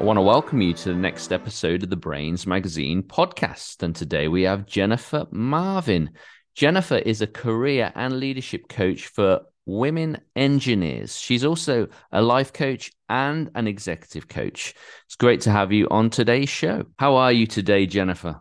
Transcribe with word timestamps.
I 0.00 0.02
want 0.02 0.16
to 0.16 0.22
welcome 0.22 0.62
you 0.62 0.72
to 0.72 0.88
the 0.88 0.94
next 0.94 1.30
episode 1.30 1.82
of 1.82 1.90
the 1.90 1.96
Brainz 1.96 2.46
Magazine 2.46 3.02
podcast. 3.02 3.82
And 3.82 3.94
today 3.94 4.28
we 4.28 4.44
have 4.44 4.64
Jennifer 4.64 5.26
Marvin. 5.30 6.12
Jennifer 6.54 6.96
is 6.96 7.20
a 7.20 7.26
career 7.26 7.92
and 7.94 8.18
leadership 8.18 8.66
coach 8.70 9.08
for 9.08 9.42
women 9.66 10.22
engineers. 10.34 11.18
She's 11.18 11.44
also 11.44 11.88
a 12.12 12.22
life 12.22 12.54
coach 12.54 12.90
and 13.10 13.50
an 13.54 13.66
executive 13.66 14.26
coach. 14.26 14.72
It's 15.04 15.16
great 15.16 15.42
to 15.42 15.50
have 15.50 15.70
you 15.70 15.86
on 15.90 16.08
today's 16.08 16.48
show. 16.48 16.84
How 16.98 17.16
are 17.16 17.30
you 17.30 17.46
today, 17.46 17.84
Jennifer? 17.84 18.40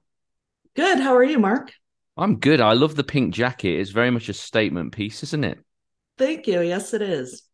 Good. 0.78 1.02
How 1.02 1.14
are 1.14 1.26
you, 1.26 1.40
Mark? 1.40 1.74
I'm 2.16 2.38
good. 2.38 2.62
I 2.62 2.72
love 2.72 2.96
the 2.96 3.04
pink 3.04 3.34
jacket. 3.34 3.82
It's 3.82 3.92
very 3.92 4.12
much 4.12 4.30
a 4.30 4.34
statement 4.34 4.94
piece, 4.94 5.24
isn't 5.24 5.44
it? 5.44 5.60
Thank 6.18 6.48
you. 6.48 6.62
Yes, 6.62 6.94
it 6.94 7.02
is. 7.02 7.49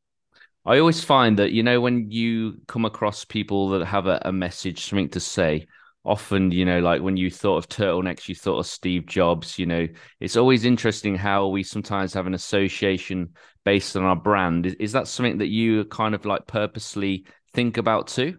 I 0.65 0.79
always 0.79 1.03
find 1.03 1.37
that, 1.37 1.51
you 1.51 1.61
know, 1.61 1.79
when 1.79 2.09
you 2.09 2.59
come 2.67 2.85
across 2.85 3.23
people 3.23 3.69
that 3.69 3.85
have 3.85 4.07
a, 4.07 4.19
a, 4.25 4.31
message, 4.31 4.85
something 4.85 5.09
to 5.09 5.19
say, 5.19 5.67
often, 6.03 6.51
you 6.51 6.65
know, 6.65 6.79
like 6.79 7.03
when 7.03 7.17
you 7.17 7.29
thought 7.29 7.57
of 7.57 7.69
turtlenecks, 7.69 8.27
you 8.27 8.33
thought 8.33 8.59
of 8.59 8.65
Steve 8.65 9.05
Jobs, 9.05 9.59
you 9.59 9.67
know, 9.67 9.87
it's 10.19 10.35
always 10.35 10.65
interesting 10.65 11.15
how 11.15 11.47
we 11.47 11.61
sometimes 11.61 12.15
have 12.15 12.25
an 12.25 12.33
association 12.33 13.29
based 13.63 13.95
on 13.95 14.03
our 14.03 14.15
brand. 14.15 14.65
Is, 14.65 14.73
is 14.75 14.91
that 14.93 15.07
something 15.07 15.37
that 15.37 15.49
you 15.49 15.85
kind 15.85 16.15
of 16.15 16.25
like 16.25 16.47
purposely 16.47 17.27
think 17.53 17.77
about 17.77 18.07
too? 18.07 18.37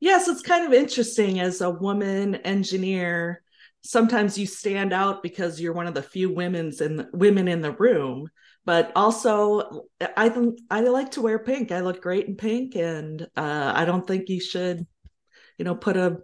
Yes, 0.00 0.28
it's 0.28 0.42
kind 0.42 0.66
of 0.66 0.74
interesting 0.74 1.40
as 1.40 1.62
a 1.62 1.70
woman 1.70 2.34
engineer. 2.36 3.42
Sometimes 3.80 4.36
you 4.36 4.46
stand 4.46 4.92
out 4.92 5.22
because 5.22 5.58
you're 5.60 5.72
one 5.72 5.86
of 5.86 5.94
the 5.94 6.02
few 6.02 6.30
women's 6.34 6.82
in 6.82 6.96
the, 6.96 7.08
women 7.14 7.48
in 7.48 7.62
the 7.62 7.72
room 7.72 8.28
but 8.66 8.92
also 8.96 9.86
I 10.00 10.30
I 10.70 10.80
like 10.80 11.12
to 11.12 11.22
wear 11.22 11.38
pink. 11.38 11.72
I 11.72 11.80
look 11.80 12.02
great 12.02 12.26
in 12.26 12.36
pink, 12.36 12.74
and 12.74 13.22
uh, 13.36 13.72
I 13.74 13.84
don't 13.84 14.06
think 14.06 14.28
you 14.28 14.40
should, 14.40 14.86
you 15.56 15.64
know, 15.64 15.76
put 15.76 15.96
a 15.96 16.18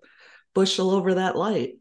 bushel 0.52 0.90
over 0.90 1.14
that 1.14 1.36
light. 1.36 1.74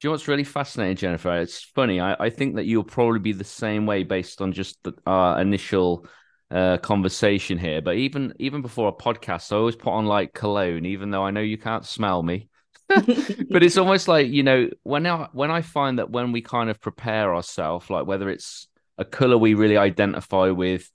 Do 0.00 0.06
you 0.06 0.08
know 0.08 0.12
what's 0.12 0.28
really 0.28 0.44
fascinating, 0.44 0.96
Jennifer? 0.96 1.40
It's 1.40 1.62
funny. 1.62 2.00
I, 2.00 2.14
I 2.18 2.30
think 2.30 2.56
that 2.56 2.66
you'll 2.66 2.84
probably 2.84 3.18
be 3.18 3.32
the 3.32 3.44
same 3.44 3.86
way 3.86 4.04
based 4.04 4.40
on 4.40 4.52
just 4.52 4.80
the, 4.84 4.92
our 5.06 5.40
initial 5.40 6.06
uh, 6.50 6.78
conversation 6.78 7.58
here. 7.58 7.80
But 7.80 7.96
even 7.96 8.34
even 8.38 8.62
before 8.62 8.88
a 8.88 8.92
podcast, 8.92 9.52
I 9.52 9.56
always 9.56 9.76
put 9.76 9.90
on 9.90 10.06
like 10.06 10.34
cologne, 10.34 10.86
even 10.86 11.10
though 11.10 11.24
I 11.24 11.30
know 11.30 11.40
you 11.40 11.58
can't 11.58 11.84
smell 11.84 12.22
me. 12.22 12.48
but 12.88 13.62
it's 13.62 13.76
almost 13.76 14.08
like 14.08 14.28
you 14.28 14.42
know 14.42 14.68
when 14.82 15.06
I 15.06 15.28
when 15.32 15.50
I 15.50 15.62
find 15.62 15.98
that 15.98 16.10
when 16.10 16.32
we 16.32 16.42
kind 16.42 16.70
of 16.70 16.80
prepare 16.80 17.34
ourselves, 17.34 17.90
like 17.90 18.06
whether 18.06 18.30
it's 18.30 18.67
a 18.98 19.04
color 19.04 19.38
we 19.38 19.54
really 19.54 19.76
identify 19.76 20.50
with 20.50 20.90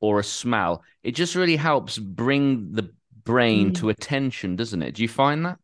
or 0.00 0.20
a 0.20 0.24
smell. 0.24 0.82
It 1.02 1.12
just 1.12 1.34
really 1.34 1.56
helps 1.56 1.98
bring 1.98 2.72
the 2.72 2.92
brain 3.24 3.72
mm 3.72 3.74
to 3.74 3.88
attention 3.88 4.54
doesn't 4.54 4.82
it? 4.82 4.94
Do 4.94 5.02
you 5.02 5.08
find 5.08 5.44
that? 5.46 5.58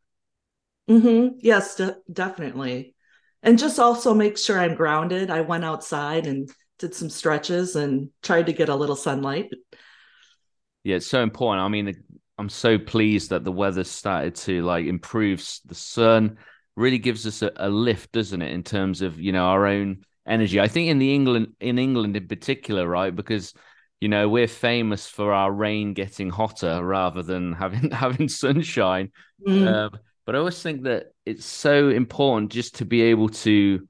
Mm-hmm. 0.90 1.36
yes 1.38 1.76
de- 1.76 1.96
definitely. 2.12 2.94
And 3.42 3.58
just 3.58 3.78
also 3.78 4.14
make 4.14 4.36
sure 4.36 4.58
i'm 4.58 4.74
grounded. 4.74 5.30
I 5.30 5.42
went 5.42 5.64
outside 5.64 6.26
and 6.26 6.50
did 6.78 6.94
some 6.94 7.08
stretches 7.08 7.76
and 7.76 8.10
tried 8.22 8.46
to 8.46 8.52
get 8.52 8.68
a 8.68 8.74
little 8.74 8.96
sunlight. 8.96 9.50
Yeah 10.84 10.96
it's 10.96 11.06
so 11.06 11.22
important. 11.22 11.64
I 11.64 11.68
mean 11.68 11.94
i'm 12.38 12.48
so 12.48 12.78
pleased 12.78 13.30
that 13.30 13.44
the 13.44 13.52
weather 13.52 13.84
started 13.84 14.34
to 14.34 14.62
like 14.62 14.86
improve 14.86 15.46
the 15.64 15.74
sun. 15.74 16.38
Really 16.74 16.98
gives 16.98 17.26
us 17.26 17.42
a, 17.42 17.52
a 17.56 17.68
lift 17.68 18.12
doesn't 18.12 18.42
it 18.42 18.52
in 18.52 18.62
terms 18.62 19.02
of 19.02 19.20
you 19.20 19.32
know 19.32 19.44
our 19.44 19.66
own 19.66 20.04
energy. 20.26 20.60
I 20.60 20.68
think 20.68 20.88
in 20.88 20.98
the 20.98 21.14
England 21.14 21.54
in 21.60 21.78
England 21.78 22.16
in 22.16 22.28
particular, 22.28 22.86
right? 22.86 23.14
Because 23.14 23.54
you 24.00 24.08
know 24.08 24.28
we're 24.28 24.48
famous 24.48 25.06
for 25.06 25.32
our 25.32 25.52
rain 25.52 25.94
getting 25.94 26.30
hotter 26.30 26.84
rather 26.84 27.22
than 27.22 27.52
having 27.62 27.90
having 27.90 28.28
sunshine. 28.28 29.10
Mm. 29.46 29.66
Um, 29.66 29.98
but 30.24 30.34
I 30.34 30.38
always 30.38 30.62
think 30.62 30.84
that 30.84 31.06
it's 31.26 31.44
so 31.44 31.88
important 31.88 32.52
just 32.52 32.76
to 32.76 32.84
be 32.84 33.02
able 33.02 33.28
to 33.28 33.88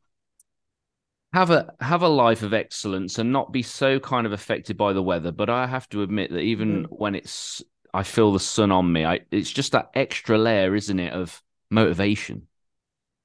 have 1.33 1.51
a 1.51 1.73
have 1.81 2.03
a 2.03 2.09
life 2.09 2.43
of 2.43 2.55
excellence 2.55 3.19
and 3.19 3.33
not 3.33 3.53
be 3.53 3.63
so 3.63 3.99
kind 3.99 4.27
of 4.27 4.33
affected 4.33 4.77
by 4.77 4.93
the 4.93 5.03
weather. 5.03 5.33
But 5.33 5.51
I 5.51 5.67
have 5.67 5.89
to 5.91 6.03
admit 6.03 6.31
that 6.33 6.41
even 6.41 6.85
mm. 6.85 6.87
when 6.91 7.15
it's 7.15 7.63
I 7.95 8.03
feel 8.05 8.33
the 8.33 8.41
sun 8.41 8.73
on 8.73 8.91
me, 8.91 9.05
I, 9.05 9.21
it's 9.31 9.51
just 9.51 9.73
that 9.73 9.91
extra 9.95 10.39
layer, 10.39 10.75
isn't 10.75 10.99
it, 10.99 11.13
of 11.13 11.43
motivation. 11.71 12.47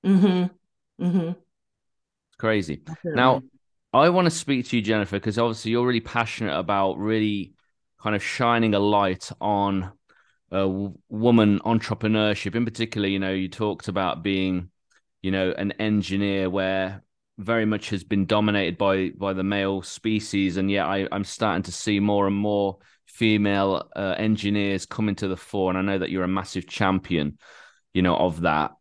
Mm-hmm. 0.06 1.06
Mm-hmm 1.06 1.31
crazy. 2.37 2.81
Now, 3.03 3.41
I 3.93 4.09
want 4.09 4.25
to 4.25 4.31
speak 4.31 4.67
to 4.67 4.77
you, 4.77 4.81
Jennifer, 4.81 5.17
because 5.17 5.37
obviously 5.37 5.71
you're 5.71 5.85
really 5.85 6.01
passionate 6.01 6.57
about 6.57 6.97
really 6.97 7.53
kind 8.01 8.15
of 8.15 8.23
shining 8.23 8.75
a 8.75 8.79
light 8.79 9.29
on 9.41 9.91
uh, 10.51 10.67
woman 11.09 11.59
entrepreneurship. 11.59 12.55
In 12.55 12.65
particular, 12.65 13.07
you 13.07 13.19
know, 13.19 13.33
you 13.33 13.49
talked 13.49 13.87
about 13.87 14.23
being, 14.23 14.69
you 15.21 15.31
know, 15.31 15.51
an 15.57 15.71
engineer 15.73 16.49
where 16.49 17.03
very 17.37 17.65
much 17.65 17.89
has 17.91 18.03
been 18.03 18.25
dominated 18.25 18.77
by 18.77 19.09
by 19.09 19.33
the 19.33 19.43
male 19.43 19.81
species, 19.81 20.57
and 20.57 20.71
yet 20.71 20.85
I, 20.85 21.07
I'm 21.11 21.23
starting 21.23 21.63
to 21.63 21.71
see 21.71 21.99
more 21.99 22.27
and 22.27 22.35
more 22.35 22.77
female 23.05 23.89
uh, 23.95 24.15
engineers 24.17 24.85
coming 24.85 25.15
to 25.15 25.27
the 25.27 25.37
fore, 25.37 25.69
and 25.69 25.77
I 25.77 25.81
know 25.81 25.99
that 25.99 26.09
you're 26.09 26.23
a 26.23 26.27
massive 26.27 26.67
champion, 26.67 27.37
you 27.93 28.01
know, 28.01 28.15
of 28.15 28.41
that. 28.41 28.71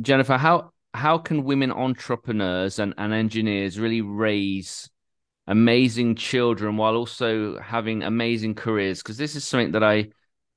Jennifer, 0.00 0.36
how 0.36 0.71
how 0.94 1.18
can 1.18 1.44
women 1.44 1.72
entrepreneurs 1.72 2.78
and, 2.78 2.94
and 2.98 3.12
engineers 3.12 3.78
really 3.78 4.00
raise 4.02 4.90
amazing 5.46 6.14
children 6.14 6.76
while 6.76 6.96
also 6.96 7.58
having 7.58 8.02
amazing 8.02 8.54
careers? 8.54 9.02
Because 9.02 9.16
this 9.16 9.34
is 9.34 9.44
something 9.44 9.72
that 9.72 9.82
I, 9.82 10.08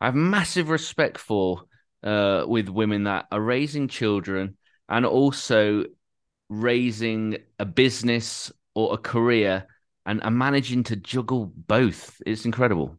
I 0.01 0.05
have 0.05 0.15
massive 0.15 0.69
respect 0.69 1.17
for 1.17 1.63
uh, 2.03 2.45
with 2.47 2.69
women 2.69 3.05
that 3.05 3.25
are 3.31 3.41
raising 3.41 3.87
children 3.87 4.57
and 4.89 5.05
also 5.05 5.85
raising 6.49 7.37
a 7.59 7.65
business 7.65 8.51
or 8.75 8.93
a 8.93 8.97
career 8.97 9.65
and, 10.05 10.23
and 10.23 10.37
managing 10.37 10.83
to 10.83 10.95
juggle 10.95 11.51
both. 11.55 12.21
It's 12.25 12.45
incredible. 12.45 12.97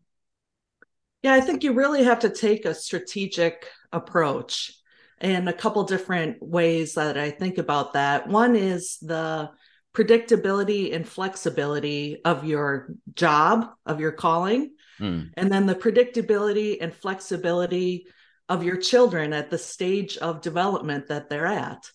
Yeah, 1.22 1.34
I 1.34 1.40
think 1.40 1.62
you 1.62 1.72
really 1.72 2.04
have 2.04 2.20
to 2.20 2.30
take 2.30 2.64
a 2.64 2.74
strategic 2.74 3.68
approach 3.92 4.72
and 5.18 5.48
a 5.48 5.52
couple 5.52 5.82
different 5.84 6.42
ways 6.42 6.94
that 6.94 7.16
I 7.16 7.30
think 7.30 7.58
about 7.58 7.94
that. 7.94 8.28
One 8.28 8.54
is 8.56 8.98
the 9.00 9.50
predictability 9.94 10.94
and 10.94 11.08
flexibility 11.08 12.20
of 12.24 12.44
your 12.44 12.88
job, 13.14 13.70
of 13.86 13.98
your 13.98 14.12
calling, 14.12 14.72
mm. 15.00 15.30
and 15.34 15.50
then 15.50 15.64
the 15.64 15.74
predictability 15.74 16.78
and 16.80 16.94
flexibility 16.94 18.06
of 18.48 18.62
your 18.62 18.76
children 18.76 19.32
at 19.32 19.50
the 19.50 19.58
stage 19.58 20.18
of 20.18 20.42
development 20.42 21.08
that 21.08 21.30
they're 21.30 21.46
at. 21.46 21.90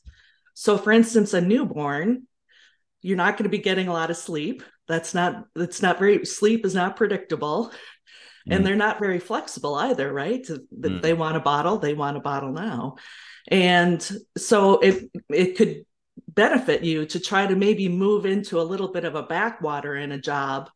So, 0.56 0.78
for 0.78 0.92
instance, 0.92 1.34
a 1.34 1.42
newborn, 1.42 2.28
you're 3.02 3.18
not 3.18 3.38
going 3.38 3.44
to 3.44 3.58
be 3.58 3.64
getting 3.64 3.88
a 3.88 3.94
lot 3.94 4.10
of 4.10 4.18
sleep. 4.18 4.64
That's 4.88 5.14
not, 5.14 5.46
that's 5.56 5.82
not 5.82 6.00
very, 6.00 6.26
sleep 6.26 6.66
is 6.66 6.76
not 6.76 6.98
predictable. 6.98 7.72
Mm. 8.48 8.56
And 8.56 8.66
they're 8.66 8.76
not 8.76 9.00
very 9.00 9.20
flexible 9.20 9.76
either, 9.76 10.12
right? 10.12 10.44
Mm. 10.44 11.02
They 11.02 11.14
want 11.14 11.38
a 11.38 11.42
bottle, 11.42 11.78
they 11.78 11.94
want 11.94 12.18
a 12.18 12.22
bottle 12.22 12.52
now. 12.52 12.96
And 13.48 14.08
so 14.38 14.80
it 14.80 15.10
it 15.30 15.58
could 15.58 15.86
benefit 16.28 16.84
you 16.84 17.06
to 17.06 17.20
try 17.20 17.46
to 17.46 17.56
maybe 17.56 17.90
move 17.90 18.26
into 18.26 18.60
a 18.60 18.64
little 18.64 18.92
bit 18.92 19.06
of 19.06 19.16
a 19.16 19.24
backwater 19.24 19.96
in 19.96 20.12
a 20.12 20.22
job 20.22 20.70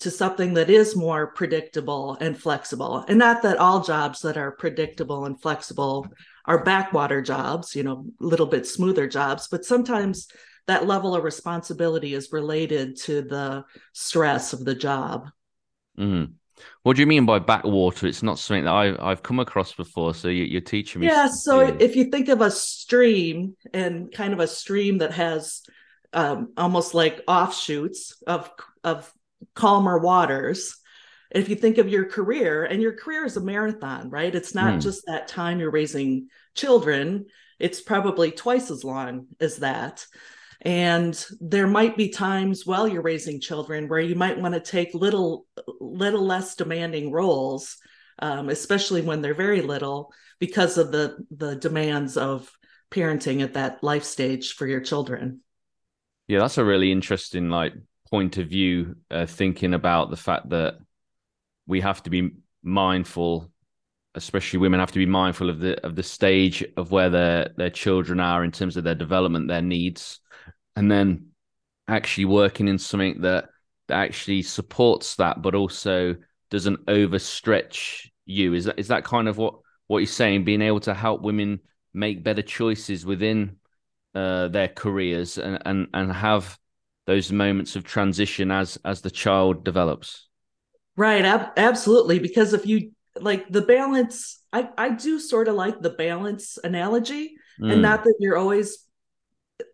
to 0.00 0.10
something 0.10 0.54
that 0.54 0.68
is 0.68 0.94
more 0.94 1.28
predictable 1.28 2.16
and 2.20 2.38
flexible. 2.38 3.04
And 3.08 3.18
not 3.18 3.42
that 3.42 3.56
all 3.56 3.82
jobs 3.82 4.20
that 4.22 4.36
are 4.36 4.52
predictable 4.52 5.24
and 5.24 5.40
flexible 5.40 6.06
are 6.44 6.62
backwater 6.64 7.22
jobs, 7.22 7.74
you 7.74 7.82
know, 7.82 8.06
a 8.20 8.24
little 8.24 8.46
bit 8.46 8.66
smoother 8.66 9.08
jobs, 9.08 9.48
but 9.48 9.64
sometimes 9.64 10.28
that 10.66 10.86
level 10.86 11.14
of 11.14 11.24
responsibility 11.24 12.12
is 12.12 12.32
related 12.32 12.96
to 12.96 13.22
the 13.22 13.64
stress 13.92 14.52
of 14.52 14.64
the 14.64 14.74
job. 14.74 15.30
Mm. 15.98 16.34
What 16.82 16.96
do 16.96 17.02
you 17.02 17.06
mean 17.06 17.26
by 17.26 17.38
backwater? 17.38 18.06
It's 18.06 18.22
not 18.22 18.38
something 18.38 18.64
that 18.64 18.72
I, 18.72 19.10
I've 19.10 19.22
come 19.22 19.40
across 19.40 19.72
before. 19.72 20.14
So 20.14 20.28
you, 20.28 20.58
are 20.58 20.62
teaching 20.62 21.00
me. 21.00 21.08
Yeah. 21.08 21.28
So 21.28 21.60
if 21.60 21.96
you 21.96 22.04
think 22.10 22.28
of 22.28 22.40
a 22.40 22.50
stream 22.50 23.56
and 23.72 24.12
kind 24.12 24.32
of 24.32 24.40
a 24.40 24.46
stream 24.46 24.98
that 24.98 25.12
has 25.12 25.62
um, 26.12 26.52
almost 26.56 26.94
like 26.94 27.22
offshoots 27.26 28.22
of 28.26 28.50
of 28.84 29.12
calmer 29.54 29.98
waters, 29.98 30.76
if 31.30 31.48
you 31.48 31.56
think 31.56 31.78
of 31.78 31.88
your 31.88 32.04
career, 32.04 32.64
and 32.64 32.80
your 32.80 32.92
career 32.92 33.24
is 33.24 33.36
a 33.36 33.40
marathon, 33.40 34.10
right? 34.10 34.34
It's 34.34 34.54
not 34.54 34.74
mm. 34.74 34.82
just 34.82 35.06
that 35.06 35.28
time 35.28 35.60
you're 35.60 35.70
raising 35.70 36.28
children, 36.54 37.26
it's 37.58 37.80
probably 37.80 38.30
twice 38.30 38.70
as 38.70 38.84
long 38.84 39.26
as 39.40 39.58
that. 39.58 40.06
And 40.66 41.24
there 41.38 41.68
might 41.68 41.96
be 41.96 42.08
times 42.08 42.66
while 42.66 42.88
you're 42.88 43.00
raising 43.00 43.40
children 43.40 43.86
where 43.86 44.00
you 44.00 44.16
might 44.16 44.40
want 44.40 44.54
to 44.54 44.60
take 44.60 44.92
little, 44.94 45.46
little 45.80 46.26
less 46.26 46.56
demanding 46.56 47.12
roles, 47.12 47.76
um, 48.18 48.48
especially 48.48 49.00
when 49.00 49.22
they're 49.22 49.32
very 49.32 49.62
little, 49.62 50.12
because 50.40 50.76
of 50.76 50.90
the 50.90 51.18
the 51.30 51.54
demands 51.54 52.16
of 52.16 52.50
parenting 52.90 53.42
at 53.42 53.54
that 53.54 53.84
life 53.84 54.02
stage 54.02 54.54
for 54.54 54.66
your 54.66 54.80
children. 54.80 55.40
Yeah, 56.26 56.40
that's 56.40 56.58
a 56.58 56.64
really 56.64 56.90
interesting 56.90 57.48
like 57.48 57.74
point 58.10 58.36
of 58.36 58.48
view, 58.48 58.96
uh, 59.08 59.26
thinking 59.26 59.72
about 59.72 60.10
the 60.10 60.16
fact 60.16 60.48
that 60.48 60.78
we 61.68 61.80
have 61.80 62.02
to 62.02 62.10
be 62.10 62.30
mindful 62.64 63.52
especially 64.16 64.58
women 64.58 64.80
have 64.80 64.90
to 64.90 64.98
be 64.98 65.04
mindful 65.04 65.50
of 65.50 65.60
the 65.60 65.78
of 65.84 65.94
the 65.94 66.02
stage 66.02 66.64
of 66.78 66.90
where 66.90 67.10
their 67.10 67.50
their 67.58 67.70
children 67.70 68.18
are 68.18 68.42
in 68.42 68.50
terms 68.50 68.78
of 68.78 68.82
their 68.82 68.94
development 68.94 69.46
their 69.46 69.60
needs 69.60 70.20
and 70.76 70.90
then 70.90 71.28
actually 71.88 72.26
working 72.26 72.68
in 72.68 72.78
something 72.78 73.22
that 73.22 73.48
that 73.88 73.98
actually 73.98 74.42
supports 74.42 75.16
that 75.16 75.40
but 75.42 75.54
also 75.54 76.16
doesn't 76.50 76.84
overstretch 76.86 78.08
you. 78.24 78.54
Is 78.54 78.66
that 78.66 78.78
is 78.78 78.88
that 78.88 79.04
kind 79.04 79.28
of 79.28 79.38
what 79.38 79.54
what 79.86 79.98
you're 79.98 80.06
saying? 80.06 80.44
Being 80.44 80.62
able 80.62 80.80
to 80.80 80.94
help 80.94 81.22
women 81.22 81.60
make 81.94 82.22
better 82.22 82.42
choices 82.42 83.06
within 83.06 83.56
uh, 84.14 84.48
their 84.48 84.68
careers 84.68 85.38
and, 85.38 85.62
and 85.64 85.88
and 85.94 86.12
have 86.12 86.58
those 87.06 87.30
moments 87.32 87.76
of 87.76 87.84
transition 87.84 88.50
as 88.50 88.78
as 88.84 89.00
the 89.00 89.10
child 89.10 89.64
develops? 89.64 90.28
Right. 90.96 91.24
Ab- 91.24 91.52
absolutely. 91.56 92.18
Because 92.18 92.52
if 92.52 92.66
you 92.66 92.90
like 93.20 93.48
the 93.50 93.62
balance 93.62 94.42
i 94.52 94.68
i 94.76 94.90
do 94.90 95.18
sort 95.18 95.48
of 95.48 95.54
like 95.54 95.80
the 95.80 95.90
balance 95.90 96.58
analogy 96.62 97.36
mm. 97.60 97.72
and 97.72 97.82
not 97.82 98.04
that 98.04 98.14
you're 98.20 98.36
always 98.36 98.85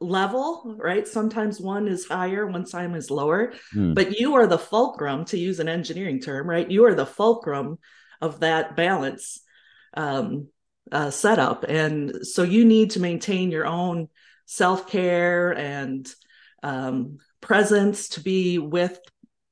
level 0.03 0.77
right 0.79 1.07
sometimes 1.07 1.61
one 1.61 1.89
is 1.89 2.07
higher 2.07 2.47
one 2.47 2.65
time 2.65 2.95
is 2.95 3.11
lower 3.11 3.53
mm. 3.75 3.95
but 3.95 4.19
you 4.19 4.35
are 4.35 4.47
the 4.47 4.59
fulcrum 4.59 5.25
to 5.25 5.39
use 5.39 5.61
an 5.61 5.69
engineering 5.69 6.21
term 6.21 6.49
right 6.49 6.71
you 6.71 6.85
are 6.85 6.95
the 6.95 7.07
fulcrum 7.07 7.79
of 8.21 8.41
that 8.41 8.77
balance 8.77 9.41
um, 9.95 10.49
uh, 10.91 11.11
setup 11.11 11.65
and 11.65 12.27
so 12.27 12.43
you 12.43 12.65
need 12.65 12.91
to 12.91 13.01
maintain 13.01 13.51
your 13.51 13.67
own 13.67 14.09
self-care 14.47 15.53
and 15.53 16.13
um, 16.63 17.19
presence 17.41 18.11
to 18.11 18.21
be 18.21 18.59
with 18.59 18.99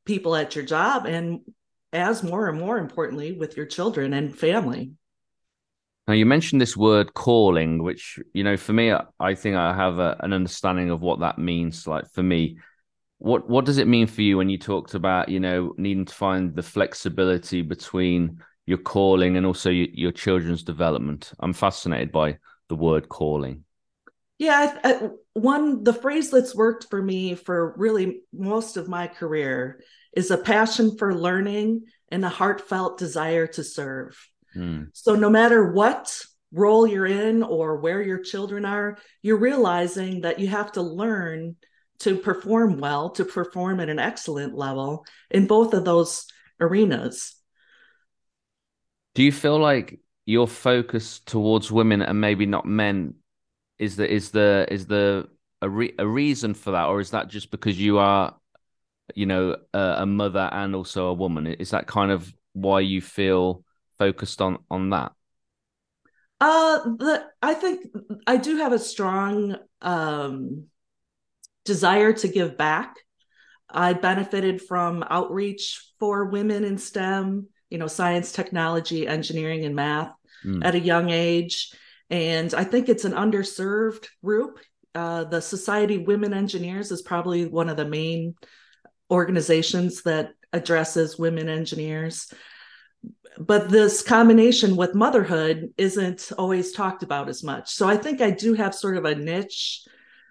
people 0.05 0.35
at 0.35 0.57
your 0.57 0.65
job 0.65 1.07
and 1.07 1.41
as 1.93 2.23
more 2.23 2.49
and 2.49 2.59
more 2.59 2.79
importantly 2.79 3.33
with 3.33 3.57
your 3.57 3.67
children 3.67 4.13
and 4.13 4.37
family. 4.37 4.93
Now 6.11 6.17
you 6.17 6.27
mentioned 6.27 6.61
this 6.61 6.77
word 6.77 7.15
calling, 7.15 7.85
which 7.85 8.19
you 8.33 8.43
know, 8.43 8.57
for 8.57 8.73
me, 8.73 8.93
I 9.21 9.35
think 9.37 9.55
I 9.55 9.73
have 9.73 10.01
a, 10.01 10.17
an 10.19 10.33
understanding 10.33 10.91
of 10.91 11.03
what 11.03 11.21
that 11.21 11.39
means. 11.39 11.87
Like 11.87 12.11
for 12.11 12.25
me, 12.25 12.59
what 13.19 13.49
what 13.49 13.65
does 13.65 13.79
it 13.79 13.87
mean 13.87 14.09
for 14.09 14.23
you 14.23 14.37
when 14.37 14.49
you 14.49 14.59
talked 14.59 14.95
about 14.95 15.29
you 15.29 15.39
know 15.39 15.73
needing 15.77 16.07
to 16.07 16.13
find 16.13 16.53
the 16.53 16.65
flexibility 16.65 17.63
between 17.63 18.43
your 18.67 18.79
calling 18.79 19.37
and 19.37 19.47
also 19.47 19.71
your, 19.71 19.87
your 19.93 20.11
children's 20.11 20.65
development? 20.65 21.31
I'm 21.39 21.53
fascinated 21.53 22.11
by 22.11 22.39
the 22.69 22.75
word 22.75 23.09
calling. 23.09 23.63
Yeah, 24.37 24.81
I, 24.83 24.91
I, 24.91 25.09
one 25.35 25.85
the 25.85 25.95
phrase 25.95 26.29
that's 26.29 26.57
worked 26.57 26.89
for 26.91 27.01
me 27.01 27.37
for 27.37 27.73
really 27.77 28.23
most 28.33 28.77
of 28.77 28.89
my 28.89 29.07
career 29.07 29.81
is 30.13 30.33
a 30.33 30.39
passion 30.39 30.99
for 30.99 31.15
learning 31.15 31.85
and 32.09 32.25
a 32.25 32.29
heartfelt 32.29 32.99
desire 32.99 33.47
to 33.47 33.63
serve. 33.63 34.19
Mm. 34.57 34.89
So, 34.93 35.15
no 35.15 35.31
matter 35.31 35.73
what 35.73 36.21
role 36.53 36.87
you're 36.87 37.07
in 37.07 37.43
or 37.43 37.77
where 37.77 38.03
your 38.03 38.19
children 38.19 38.65
are, 38.65 38.99
you're 39.23 39.39
realizing 39.39 40.23
that 40.23 40.39
you 40.39 40.49
have 40.49 40.73
to 40.73 40.83
learn 40.83 41.57
to 42.01 42.17
perform 42.17 42.79
well, 42.79 43.11
to 43.11 43.25
perform 43.25 43.79
at 43.81 43.89
an 43.89 43.99
excellent 43.99 44.55
level 44.55 45.05
in 45.31 45.47
both 45.47 45.75
of 45.75 45.85
those 45.85 46.27
arenas. 46.59 47.37
Do 49.15 49.23
you 49.23 49.33
feel 49.33 49.59
like 49.59 50.01
your 50.25 50.49
focus 50.49 51.21
towards 51.21 51.71
women 51.71 52.03
and 52.03 52.21
maybe 52.21 52.47
not 52.47 52.65
men 52.65 53.15
is 53.79 53.97
the 53.97 54.11
is 54.11 54.31
the 54.31 54.67
is 54.71 54.87
the 54.87 55.29
a, 55.63 55.69
re- 55.69 55.95
a 55.99 56.07
reason 56.07 56.55
for 56.55 56.71
that, 56.73 56.87
or 56.87 57.01
is 57.01 57.11
that 57.11 57.29
just 57.29 57.51
because 57.51 57.79
you 57.79 57.99
are 57.99 58.35
you 59.15 59.27
know, 59.27 59.57
a, 59.73 59.95
a 59.99 60.07
mother 60.07 60.49
and 60.53 60.75
also 60.75 61.07
a 61.07 61.15
woman. 61.15 61.47
Is 61.47 61.71
that 61.71 61.87
kind 61.87 62.11
of 62.11 62.33
why 62.53 62.81
you 62.81 63.01
feel 63.01 63.65
focused 64.01 64.41
on 64.41 64.59
on 64.71 64.91
that? 64.91 65.13
Uh, 66.41 66.79
the 66.97 67.27
I 67.43 67.55
think 67.55 67.87
I 68.27 68.39
do 68.39 68.57
have 68.57 68.73
a 68.73 68.79
strong 68.79 69.57
um, 69.83 70.65
desire 71.67 72.15
to 72.15 72.29
give 72.29 72.57
back. 72.57 72.97
I 73.69 73.93
benefited 73.93 74.63
from 74.63 75.05
outreach 75.09 75.93
for 76.01 76.25
women 76.25 76.65
in 76.65 76.79
STEM, 76.79 77.47
you 77.69 77.79
know, 77.79 77.87
science, 77.87 78.33
technology, 78.33 79.07
engineering, 79.07 79.65
and 79.65 79.77
math 79.77 80.13
mm. 80.45 80.65
at 80.65 80.75
a 80.75 80.81
young 80.81 81.11
age. 81.11 81.73
And 82.09 82.53
I 82.55 82.65
think 82.65 82.89
it's 82.89 83.05
an 83.05 83.13
underserved 83.13 84.07
group. 84.25 84.59
Uh, 84.95 85.23
the 85.25 85.41
Society 85.41 85.97
of 85.97 86.09
Women 86.09 86.33
Engineers 86.33 86.91
is 86.91 87.03
probably 87.03 87.47
one 87.47 87.69
of 87.69 87.77
the 87.77 87.85
main 87.85 88.35
organizations 89.09 90.03
that 90.03 90.31
addresses 90.53 91.17
women 91.17 91.49
engineers 91.49 92.33
but 93.39 93.71
this 93.71 94.03
combination 94.03 94.77
with 94.77 94.95
motherhood 94.95 95.73
isn't 95.79 96.31
always 96.37 96.73
talked 96.73 97.03
about 97.03 97.29
as 97.29 97.43
much. 97.43 97.71
So 97.71 97.89
i 97.89 97.97
think 97.97 98.21
i 98.21 98.31
do 98.31 98.55
have 98.55 98.75
sort 98.75 98.97
of 98.97 99.05
a 99.05 99.15
niche 99.15 99.83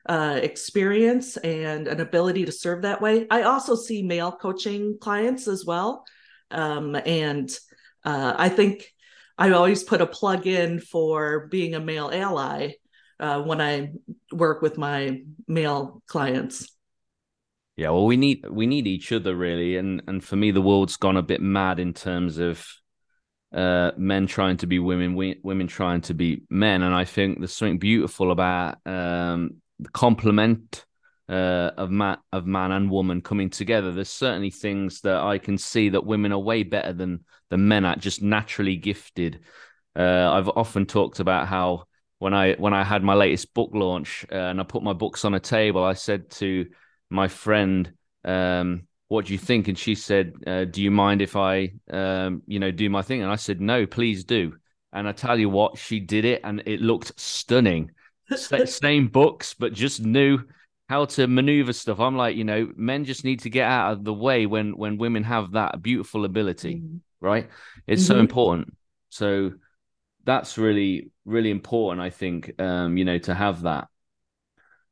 uh, 0.08 0.40
experience 0.42 1.38
and 1.38 1.88
an 1.88 2.00
ability 2.02 2.46
to 2.46 2.52
serve 2.52 2.82
that 2.82 3.02
way. 3.02 3.28
I 3.30 3.44
also 3.44 3.76
see 3.76 4.02
male 4.02 4.32
coaching 4.32 4.98
clients 5.00 5.48
as 5.48 5.66
well. 5.66 6.04
Um, 6.52 6.96
and 6.96 7.50
uh, 8.06 8.34
i 8.38 8.50
think 8.50 8.92
i 9.38 9.52
always 9.52 9.84
put 9.84 10.02
a 10.02 10.08
plug 10.08 10.48
in 10.48 10.80
for 10.80 11.48
being 11.48 11.76
a 11.76 11.80
male 11.80 12.10
ally 12.12 12.72
uh, 13.20 13.42
when 13.42 13.62
i 13.62 13.92
work 14.32 14.62
with 14.62 14.78
my 14.78 15.22
male 15.48 16.02
clients 16.08 16.70
yeah, 17.80 17.92
well, 17.92 18.06
we 18.06 18.18
need 18.18 18.46
we 18.50 18.68
need 18.68 18.88
each 18.88 19.14
other 19.14 19.34
really, 19.34 19.78
and 19.78 20.02
and 20.06 20.22
for 20.22 20.36
me, 20.36 20.52
the 20.52 20.62
world's 20.62 20.98
gone 20.98 21.16
a 21.16 21.22
bit 21.22 21.40
mad 21.42 21.80
in 21.80 21.94
terms 21.94 22.38
of 22.38 22.68
uh, 23.54 23.92
men 23.96 24.28
trying 24.28 24.58
to 24.58 24.68
be 24.68 24.80
women, 24.80 25.16
we, 25.16 25.40
women 25.44 25.68
trying 25.68 26.02
to 26.02 26.14
be 26.14 26.44
men, 26.50 26.82
and 26.82 26.94
I 26.94 27.06
think 27.06 27.40
there's 27.40 27.54
something 27.54 27.80
beautiful 27.80 28.32
about 28.32 28.86
um, 28.86 29.62
the 29.80 29.88
complement 29.94 30.86
uh, 31.30 31.72
of 31.78 31.90
man 31.90 32.18
of 32.34 32.46
man 32.46 32.74
and 32.74 32.92
woman 32.92 33.22
coming 33.22 33.50
together. 33.50 33.94
There's 33.94 34.10
certainly 34.10 34.52
things 34.52 35.00
that 35.02 35.22
I 35.22 35.38
can 35.38 35.58
see 35.58 35.88
that 35.88 36.06
women 36.06 36.34
are 36.34 36.40
way 36.40 36.64
better 36.64 36.92
than 36.92 37.24
than 37.50 37.70
men 37.70 37.86
at, 37.86 38.00
just 38.00 38.22
naturally 38.22 38.76
gifted. 38.76 39.40
Uh, 39.96 40.30
I've 40.34 40.50
often 40.50 40.86
talked 40.86 41.22
about 41.22 41.48
how 41.48 41.86
when 42.18 42.34
I 42.34 42.56
when 42.56 42.74
I 42.74 42.84
had 42.84 43.04
my 43.04 43.14
latest 43.14 43.54
book 43.54 43.72
launch 43.74 44.26
uh, 44.30 44.36
and 44.36 44.60
I 44.60 44.66
put 44.66 44.84
my 44.84 44.92
books 44.92 45.24
on 45.24 45.34
a 45.34 45.40
table, 45.40 45.82
I 45.82 45.94
said 45.94 46.30
to 46.32 46.66
my 47.10 47.28
friend, 47.28 47.92
um, 48.26 48.84
what 49.08 49.26
do 49.26 49.34
you 49.34 49.40
think? 49.40 49.68
And 49.68 49.78
she 49.78 49.96
said, 49.96 50.34
uh, 50.46 50.66
do 50.66 50.82
you 50.82 50.92
mind 50.92 51.22
if 51.22 51.36
I, 51.36 51.74
um, 51.90 52.44
you 52.46 52.60
know, 52.60 52.72
do 52.72 52.90
my 52.90 53.02
thing? 53.02 53.22
And 53.22 53.32
I 53.32 53.36
said, 53.36 53.60
no, 53.60 53.86
please 53.86 54.24
do. 54.24 54.56
And 54.94 55.08
I 55.08 55.12
tell 55.12 55.38
you 55.40 55.50
what, 55.50 55.78
she 55.78 56.00
did 56.00 56.26
it 56.26 56.42
and 56.44 56.64
it 56.66 56.82
looked 56.82 57.20
stunning. 57.20 57.92
Same 58.66 59.08
books, 59.08 59.54
but 59.54 59.74
just 59.74 60.02
knew 60.02 60.40
how 60.90 61.06
to 61.06 61.28
maneuver 61.28 61.72
stuff. 61.72 62.00
I'm 62.00 62.18
like, 62.18 62.36
you 62.36 62.44
know, 62.44 62.72
men 62.76 63.06
just 63.06 63.24
need 63.24 63.42
to 63.42 63.50
get 63.50 63.68
out 63.68 63.94
of 63.94 64.04
the 64.04 64.14
way 64.14 64.48
when 64.48 64.76
when 64.76 64.98
women 64.98 65.24
have 65.24 65.52
that 65.52 65.82
beautiful 65.82 66.26
ability, 66.26 66.76
mm-hmm. 66.76 66.98
right? 67.22 67.50
It's 67.86 68.04
mm-hmm. 68.04 68.14
so 68.14 68.20
important. 68.20 68.76
So 69.10 69.54
that's 70.24 70.58
really 70.58 71.12
really 71.26 71.52
important, 71.52 72.02
I 72.02 72.10
think. 72.10 72.60
Um, 72.60 72.98
you 72.98 73.06
know, 73.06 73.20
to 73.20 73.34
have 73.36 73.62
that. 73.64 73.88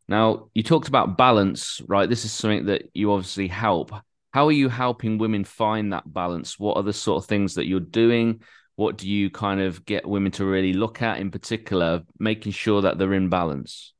Now, 0.07 0.49
you 0.53 0.63
talked 0.63 0.87
about 0.87 1.17
balance, 1.17 1.81
right? 1.87 2.09
This 2.09 2.23
is 2.23 2.31
something 2.31 2.67
that 2.67 2.89
you 2.93 3.11
obviously 3.11 3.47
help. 3.47 3.91
How 4.33 4.47
are 4.47 4.53
you 4.53 4.69
helping 4.69 5.17
women 5.17 5.43
find 5.43 5.91
that 5.91 6.11
balance? 6.11 6.57
What 6.57 6.77
are 6.77 6.83
the 6.83 6.93
sort 6.93 7.23
of 7.23 7.27
things 7.27 7.55
that 7.55 7.67
you're 7.67 7.79
doing? 7.79 8.41
What 8.75 8.97
do 8.97 9.09
you 9.09 9.29
kind 9.29 9.59
of 9.59 9.83
get 9.85 10.07
women 10.07 10.31
to 10.33 10.45
really 10.45 10.73
look 10.73 11.01
at 11.01 11.19
in 11.19 11.31
particular, 11.31 12.03
making 12.19 12.51
sure 12.51 12.81
that 12.83 12.97
they're 12.97 13.13
in 13.13 13.29
balance? 13.29 13.93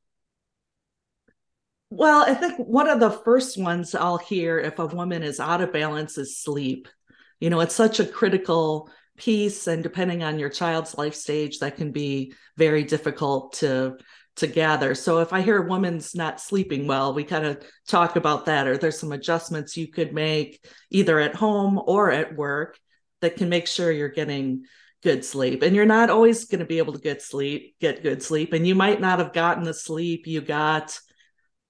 Well, 1.90 2.22
I 2.22 2.34
think 2.34 2.58
one 2.58 2.88
of 2.88 3.00
the 3.00 3.10
first 3.10 3.58
ones 3.58 3.94
I'll 3.94 4.18
hear 4.18 4.58
if 4.58 4.78
a 4.78 4.86
woman 4.86 5.22
is 5.22 5.40
out 5.40 5.62
of 5.62 5.72
balance 5.72 6.16
is 6.18 6.38
sleep. 6.38 6.88
You 7.40 7.50
know, 7.50 7.60
it's 7.60 7.74
such 7.74 7.98
a 7.98 8.06
critical 8.06 8.90
piece, 9.16 9.66
and 9.66 9.82
depending 9.82 10.22
on 10.22 10.38
your 10.38 10.50
child's 10.50 10.96
life 10.96 11.14
stage, 11.14 11.58
that 11.58 11.76
can 11.76 11.90
be 11.90 12.34
very 12.56 12.84
difficult 12.84 13.54
to 13.54 13.96
together. 14.38 14.94
So 14.94 15.18
if 15.18 15.32
I 15.32 15.40
hear 15.40 15.62
a 15.62 15.68
woman's 15.68 16.14
not 16.14 16.40
sleeping 16.40 16.86
well, 16.86 17.14
we 17.14 17.24
kind 17.24 17.44
of 17.44 17.62
talk 17.86 18.16
about 18.16 18.46
that, 18.46 18.66
or 18.66 18.76
there's 18.76 18.98
some 18.98 19.12
adjustments 19.12 19.76
you 19.76 19.88
could 19.88 20.14
make 20.14 20.66
either 20.90 21.18
at 21.18 21.34
home 21.34 21.80
or 21.86 22.10
at 22.10 22.36
work 22.36 22.78
that 23.20 23.36
can 23.36 23.48
make 23.48 23.66
sure 23.66 23.90
you're 23.90 24.08
getting 24.08 24.64
good 25.02 25.24
sleep 25.24 25.62
and 25.62 25.76
you're 25.76 25.86
not 25.86 26.10
always 26.10 26.46
going 26.46 26.58
to 26.58 26.64
be 26.64 26.78
able 26.78 26.92
to 26.92 26.98
get 26.98 27.22
sleep 27.22 27.76
get 27.80 28.02
good 28.02 28.20
sleep 28.20 28.52
and 28.52 28.66
you 28.66 28.74
might 28.74 29.00
not 29.00 29.20
have 29.20 29.32
gotten 29.32 29.62
the 29.62 29.72
sleep 29.72 30.26
you 30.26 30.40
got 30.40 30.98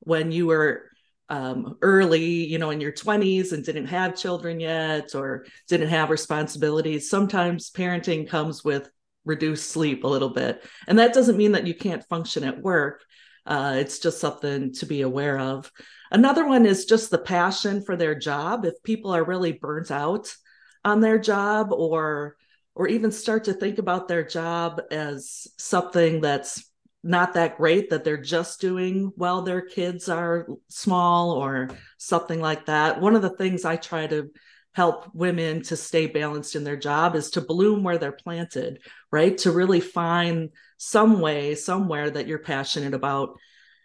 when 0.01 0.33
you 0.33 0.47
were 0.47 0.85
um, 1.29 1.77
early 1.83 2.47
you 2.47 2.59
know 2.59 2.71
in 2.71 2.81
your 2.81 2.93
20s 2.93 3.53
and 3.53 3.65
didn't 3.65 3.87
have 3.87 4.17
children 4.17 4.61
yet 4.61 5.15
or 5.15 5.45
didn't 5.69 5.91
have 5.91 6.09
responsibilities 6.09 7.11
sometimes 7.11 7.71
parenting 7.71 8.27
comes 8.27 8.65
with 8.65 8.91
reduced 9.28 9.70
sleep 9.70 10.02
a 10.02 10.08
little 10.08 10.30
bit. 10.30 10.64
And 10.88 10.99
that 10.99 11.14
doesn't 11.14 11.37
mean 11.37 11.52
that 11.52 11.66
you 11.66 11.75
can't 11.75 12.08
function 12.08 12.42
at 12.42 12.61
work. 12.61 13.04
Uh, 13.47 13.76
it's 13.76 13.99
just 13.99 14.18
something 14.18 14.73
to 14.75 14.87
be 14.87 15.02
aware 15.02 15.38
of. 15.38 15.70
Another 16.11 16.47
one 16.47 16.66
is 16.66 16.87
just 16.87 17.11
the 17.11 17.18
passion 17.18 17.82
for 17.82 17.97
their 17.97 18.14
job. 18.14 18.64
If 18.64 18.82
people 18.82 19.14
are 19.14 19.25
really 19.25 19.52
burnt 19.52 19.90
out 19.90 20.35
on 20.85 21.00
their 21.00 21.18
job 21.18 21.68
or 21.70 22.37
or 22.75 22.87
even 22.87 23.11
start 23.11 23.44
to 23.44 23.52
think 23.52 23.78
about 23.78 24.06
their 24.06 24.25
job 24.25 24.80
as 24.92 25.49
something 25.58 26.20
that's 26.20 26.64
not 27.02 27.35
that 27.35 27.56
great 27.56 27.90
that 27.90 28.04
they're 28.04 28.23
just 28.23 28.61
doing 28.61 29.12
while 29.16 29.42
their 29.42 29.62
kids 29.62 30.08
are 30.08 30.47
small 30.68 31.32
or 31.32 31.70
something 31.97 32.40
like 32.40 32.66
that. 32.66 33.00
One 33.00 33.16
of 33.16 33.23
the 33.23 33.37
things 33.37 33.64
I 33.64 33.76
try 33.76 34.06
to 34.06 34.30
help 34.73 35.13
women 35.15 35.63
to 35.63 35.77
stay 35.77 36.07
balanced 36.07 36.55
in 36.55 36.65
their 36.65 36.77
job 36.77 37.17
is 37.17 37.31
to 37.31 37.41
bloom 37.41 37.83
where 37.83 37.99
they're 37.99 38.13
planted, 38.13 38.81
right? 39.11 39.37
To 39.39 39.51
really 39.51 39.81
find 39.81 40.51
some 40.77 41.21
way, 41.21 41.55
somewhere 41.55 42.11
that 42.11 42.27
you're 42.27 42.39
passionate 42.39 42.95
about 42.95 43.39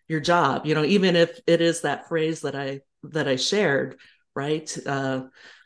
your 0.07 0.19
job. 0.19 0.65
You 0.65 0.75
know, 0.75 0.83
even 0.83 1.15
if 1.15 1.39
it 1.47 1.61
is 1.61 1.81
that 1.81 2.07
phrase 2.07 2.41
that 2.41 2.55
I 2.55 2.81
that 3.03 3.27
I 3.27 3.37
shared, 3.37 3.99
right? 4.35 4.77
Uh, 4.85 5.23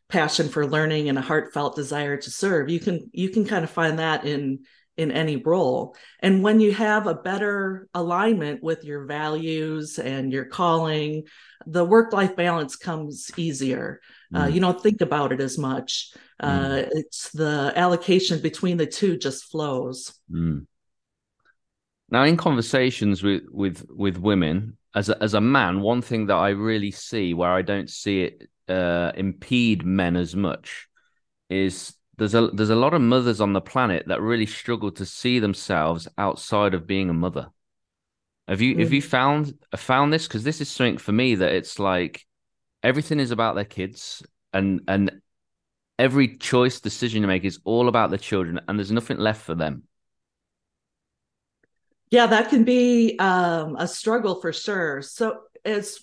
passion 0.10 0.48
for 0.48 0.66
learning 0.66 1.10
and 1.10 1.18
a 1.18 1.22
heartfelt 1.22 1.76
desire 1.76 2.16
to 2.16 2.32
serve 2.32 2.70
you 2.70 2.80
can 2.80 3.10
you 3.12 3.30
can 3.30 3.46
kind 3.46 3.64
of 3.64 3.70
find 3.70 4.00
that 4.00 4.26
in 4.26 4.60
in 4.96 5.12
any 5.12 5.36
role 5.36 5.96
and 6.22 6.42
when 6.42 6.60
you 6.60 6.72
have 6.74 7.08
a 7.08 7.14
better 7.14 7.88
alignment 7.94 8.64
with 8.64 8.84
your 8.86 9.06
values 9.06 10.00
and 10.00 10.32
your 10.32 10.46
calling 10.46 11.24
the 11.66 11.84
work 11.84 12.14
life 12.14 12.36
balance 12.38 12.78
comes 12.78 13.30
easier 13.36 14.00
uh, 14.34 14.46
mm. 14.46 14.54
you 14.54 14.60
don't 14.60 14.82
think 14.82 15.02
about 15.02 15.32
it 15.32 15.42
as 15.42 15.58
much 15.58 16.12
uh, 16.40 16.50
mm. 16.50 16.90
it's 16.92 17.32
the 17.32 17.72
allocation 17.76 18.42
between 18.42 18.78
the 18.78 18.86
two 18.86 19.18
just 19.18 19.46
flows 19.46 20.14
mm. 20.32 20.66
now 22.10 22.24
in 22.24 22.38
conversations 22.38 23.24
with 23.24 23.44
with 23.50 23.86
with 23.90 24.18
women 24.18 24.78
as 24.96 25.10
a, 25.10 25.24
as 25.24 25.34
a 25.34 25.42
man 25.42 25.82
one 25.82 26.02
thing 26.02 26.28
that 26.28 26.36
i 26.36 26.50
really 26.50 26.92
see 26.92 27.34
where 27.34 27.52
i 27.52 27.62
don't 27.62 27.90
see 27.90 28.22
it 28.22 28.50
uh, 28.70 29.14
impede 29.16 29.86
men 29.86 30.16
as 30.18 30.36
much 30.36 30.88
is 31.50 31.94
there's 32.18 32.34
a 32.34 32.48
there's 32.48 32.72
a 32.72 32.76
lot 32.76 32.94
of 32.94 33.02
mothers 33.02 33.40
on 33.40 33.54
the 33.54 33.62
planet 33.62 34.08
that 34.08 34.22
really 34.22 34.46
struggle 34.46 34.92
to 34.92 35.06
see 35.06 35.40
themselves 35.40 36.08
outside 36.18 36.74
of 36.74 36.88
being 36.88 37.10
a 37.10 37.14
mother. 37.14 37.48
Have 38.48 38.62
you 38.62 38.76
mm. 38.76 38.80
have 38.80 38.92
you 38.92 39.02
found 39.02 39.54
found 39.76 40.12
this? 40.12 40.28
Because 40.28 40.44
this 40.44 40.62
is 40.62 40.70
something 40.70 40.98
for 40.98 41.12
me 41.12 41.36
that 41.36 41.54
it's 41.54 41.80
like 41.80 42.26
everything 42.84 43.20
is 43.20 43.32
about 43.32 43.56
their 43.56 43.66
kids 43.66 44.24
and 44.54 44.82
and 44.88 45.22
every 46.00 46.38
choice 46.38 46.80
decision 46.80 47.22
you 47.22 47.28
make 47.28 47.44
is 47.44 47.60
all 47.64 47.88
about 47.88 48.12
the 48.12 48.18
children 48.18 48.60
and 48.68 48.78
there's 48.78 48.92
nothing 48.92 49.18
left 49.18 49.42
for 49.42 49.56
them. 49.56 49.84
Yeah, 52.10 52.28
that 52.28 52.50
can 52.50 52.64
be 52.64 53.18
um, 53.20 53.76
a 53.78 53.88
struggle 53.88 54.36
for 54.40 54.54
sure. 54.54 55.02
So 55.02 55.40
as 55.66 56.00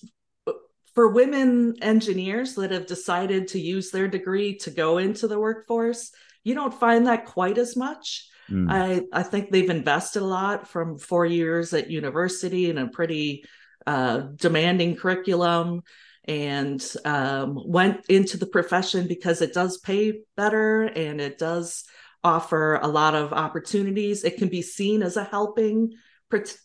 for 0.94 1.08
women 1.08 1.76
engineers 1.80 2.54
that 2.54 2.70
have 2.70 2.86
decided 2.86 3.48
to 3.48 3.60
use 3.60 3.90
their 3.90 4.08
degree 4.08 4.56
to 4.58 4.70
go 4.70 4.98
into 4.98 5.26
the 5.26 5.38
workforce, 5.38 6.12
you 6.42 6.54
don't 6.54 6.74
find 6.74 7.06
that 7.06 7.24
quite 7.24 7.56
as 7.56 7.76
much. 7.76 8.28
Mm. 8.50 8.70
I, 8.70 9.02
I 9.12 9.22
think 9.22 9.50
they've 9.50 9.70
invested 9.70 10.22
a 10.22 10.26
lot 10.26 10.68
from 10.68 10.98
four 10.98 11.24
years 11.24 11.72
at 11.72 11.90
university 11.90 12.68
in 12.68 12.76
a 12.76 12.88
pretty 12.88 13.44
uh, 13.86 14.18
demanding 14.36 14.96
curriculum 14.96 15.82
and 16.26 16.84
um, 17.04 17.60
went 17.64 18.06
into 18.06 18.36
the 18.36 18.46
profession 18.46 19.06
because 19.06 19.42
it 19.42 19.52
does 19.52 19.78
pay 19.78 20.20
better 20.36 20.84
and 20.84 21.20
it 21.20 21.38
does 21.38 21.84
offer 22.22 22.76
a 22.76 22.88
lot 22.88 23.14
of 23.14 23.32
opportunities. 23.32 24.24
It 24.24 24.38
can 24.38 24.48
be 24.48 24.62
seen 24.62 25.02
as 25.02 25.16
a 25.16 25.24
helping 25.24 25.92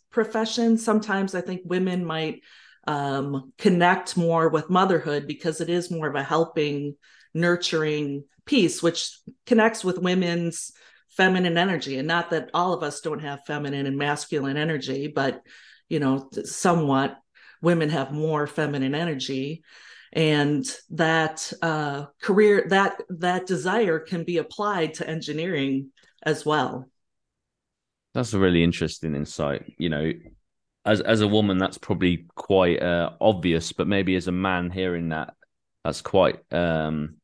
profession. 0.09 0.77
Sometimes 0.77 1.35
I 1.35 1.41
think 1.41 1.61
women 1.65 2.05
might 2.05 2.41
um, 2.87 3.51
connect 3.57 4.15
more 4.15 4.49
with 4.49 4.69
motherhood 4.69 5.27
because 5.27 5.59
it 5.59 5.69
is 5.69 5.91
more 5.91 6.07
of 6.07 6.15
a 6.15 6.23
helping, 6.23 6.95
nurturing 7.33 8.23
piece, 8.45 8.81
which 8.81 9.19
connects 9.45 9.83
with 9.83 9.99
women's 9.99 10.71
feminine 11.09 11.57
energy. 11.57 11.97
And 11.97 12.07
not 12.07 12.29
that 12.29 12.49
all 12.53 12.73
of 12.73 12.81
us 12.81 13.01
don't 13.01 13.19
have 13.19 13.45
feminine 13.45 13.85
and 13.85 13.97
masculine 13.97 14.57
energy, 14.57 15.07
but 15.07 15.41
you 15.89 15.99
know, 15.99 16.29
somewhat 16.45 17.17
women 17.61 17.89
have 17.89 18.11
more 18.11 18.47
feminine 18.47 18.95
energy. 18.95 19.63
And 20.11 20.65
that 20.89 21.53
uh, 21.61 22.07
career 22.21 22.65
that 22.69 22.99
that 23.09 23.45
desire 23.45 23.99
can 23.99 24.23
be 24.23 24.37
applied 24.37 24.95
to 24.95 25.07
engineering 25.07 25.91
as 26.23 26.45
well. 26.45 26.89
That's 28.15 28.33
a 28.33 28.39
really 28.39 28.63
interesting 28.63 29.15
insight 29.15 29.71
you 29.77 29.89
know. 29.89 30.11
As 30.85 31.01
as 31.01 31.21
a 31.21 31.27
woman, 31.27 31.59
that's 31.59 31.77
probably 31.77 32.25
quite 32.35 32.81
uh, 32.81 33.11
obvious, 33.21 33.71
but 33.71 33.87
maybe 33.87 34.15
as 34.15 34.27
a 34.27 34.31
man 34.31 34.71
hearing 34.71 35.09
that, 35.09 35.35
that's 35.83 36.01
quite 36.01 36.39
um, 36.51 37.17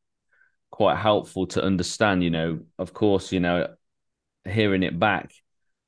quite 0.70 0.96
helpful 0.96 1.46
to 1.48 1.64
understand. 1.64 2.22
You 2.22 2.30
know, 2.30 2.60
of 2.78 2.92
course, 2.92 3.32
you 3.32 3.40
know, 3.40 3.74
hearing 4.44 4.82
it 4.84 4.98
back, 4.98 5.32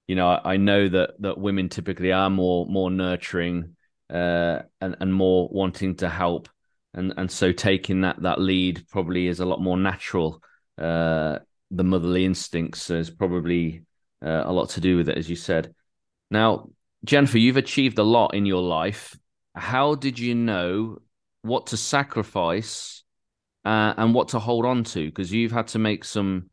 you 0.08 0.16
know, 0.16 0.28
I, 0.28 0.54
I 0.54 0.56
know 0.56 0.88
that 0.88 1.10
that 1.20 1.38
women 1.38 1.68
typically 1.68 2.10
are 2.10 2.30
more 2.30 2.66
more 2.66 2.90
nurturing 2.90 3.76
uh, 4.10 4.62
and 4.80 4.96
and 5.00 5.12
more 5.12 5.48
wanting 5.50 5.96
to 5.96 6.08
help, 6.08 6.48
and 6.94 7.14
and 7.16 7.30
so 7.30 7.52
taking 7.52 8.02
that 8.02 8.22
that 8.22 8.40
lead 8.40 8.86
probably 8.90 9.26
is 9.26 9.40
a 9.40 9.46
lot 9.46 9.60
more 9.60 9.76
natural. 9.76 10.42
Uh, 10.76 11.38
the 11.70 11.84
motherly 11.84 12.24
instincts 12.24 12.90
is 12.90 13.10
probably 13.10 13.82
uh, 14.24 14.42
a 14.44 14.52
lot 14.52 14.70
to 14.70 14.80
do 14.80 14.96
with 14.96 15.08
it, 15.08 15.18
as 15.18 15.28
you 15.28 15.36
said. 15.36 15.74
Now, 16.30 16.70
Jennifer, 17.04 17.38
you've 17.38 17.56
achieved 17.56 17.98
a 17.98 18.02
lot 18.02 18.34
in 18.34 18.46
your 18.46 18.62
life. 18.62 19.16
How 19.54 19.94
did 19.94 20.18
you 20.18 20.34
know 20.34 20.98
what 21.42 21.68
to 21.68 21.76
sacrifice 21.76 23.02
uh, 23.64 23.94
and 23.96 24.14
what 24.14 24.28
to 24.28 24.38
hold 24.38 24.64
on 24.64 24.84
to? 24.84 25.06
Because 25.06 25.32
you've 25.32 25.52
had 25.52 25.68
to 25.68 25.78
make 25.78 26.04
some 26.04 26.50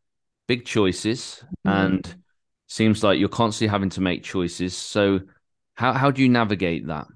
big 0.47 0.65
choices, 0.65 1.43
mm. 1.65 1.71
and 1.71 2.15
seems 2.67 3.03
like 3.03 3.19
you're 3.19 3.29
constantly 3.29 3.71
having 3.71 3.89
to 3.91 4.01
make 4.01 4.23
choices. 4.23 4.75
So, 4.75 5.21
how 5.75 5.93
how 5.93 6.11
do 6.11 6.21
you 6.21 6.29
navigate 6.29 6.87
that? 6.87 7.07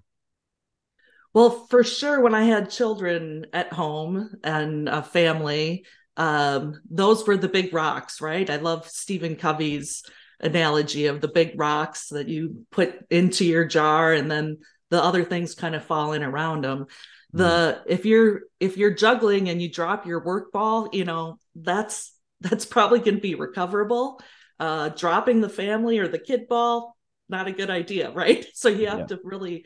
Well, 1.33 1.67
for 1.69 1.83
sure, 1.83 2.21
when 2.21 2.33
I 2.33 2.43
had 2.43 2.69
children 2.69 3.45
at 3.53 3.71
home 3.71 4.31
and 4.43 4.89
a 4.89 5.03
family, 5.03 5.85
um, 6.17 6.81
those 6.89 7.25
were 7.25 7.37
the 7.37 7.47
big 7.47 7.73
rocks, 7.73 8.19
right? 8.19 8.49
I 8.49 8.57
love 8.57 8.87
Stephen 8.87 9.35
Covey's 9.35 10.03
analogy 10.39 11.07
of 11.07 11.21
the 11.21 11.27
big 11.27 11.59
rocks 11.59 12.09
that 12.09 12.27
you 12.27 12.65
put 12.71 13.05
into 13.09 13.45
your 13.45 13.65
jar 13.65 14.13
and 14.13 14.31
then 14.31 14.57
the 14.89 15.01
other 15.01 15.23
things 15.23 15.53
kind 15.53 15.75
of 15.75 15.83
fall 15.83 16.13
in 16.13 16.23
around 16.23 16.63
them 16.63 16.85
the 17.33 17.43
mm. 17.43 17.81
if 17.87 18.05
you're 18.05 18.41
if 18.59 18.77
you're 18.77 18.93
juggling 18.93 19.49
and 19.49 19.61
you 19.61 19.69
drop 19.69 20.05
your 20.05 20.23
work 20.23 20.51
ball 20.51 20.89
you 20.93 21.03
know 21.03 21.37
that's 21.55 22.13
that's 22.41 22.65
probably 22.65 22.99
going 22.99 23.15
to 23.15 23.21
be 23.21 23.35
recoverable 23.35 24.19
uh 24.59 24.89
dropping 24.89 25.41
the 25.41 25.49
family 25.49 25.99
or 25.99 26.07
the 26.07 26.19
kid 26.19 26.47
ball 26.47 26.95
not 27.27 27.47
a 27.47 27.51
good 27.51 27.69
idea 27.69 28.09
right 28.13 28.45
so 28.53 28.69
you 28.69 28.87
have 28.87 28.99
yeah. 28.99 29.05
to 29.07 29.19
really 29.23 29.65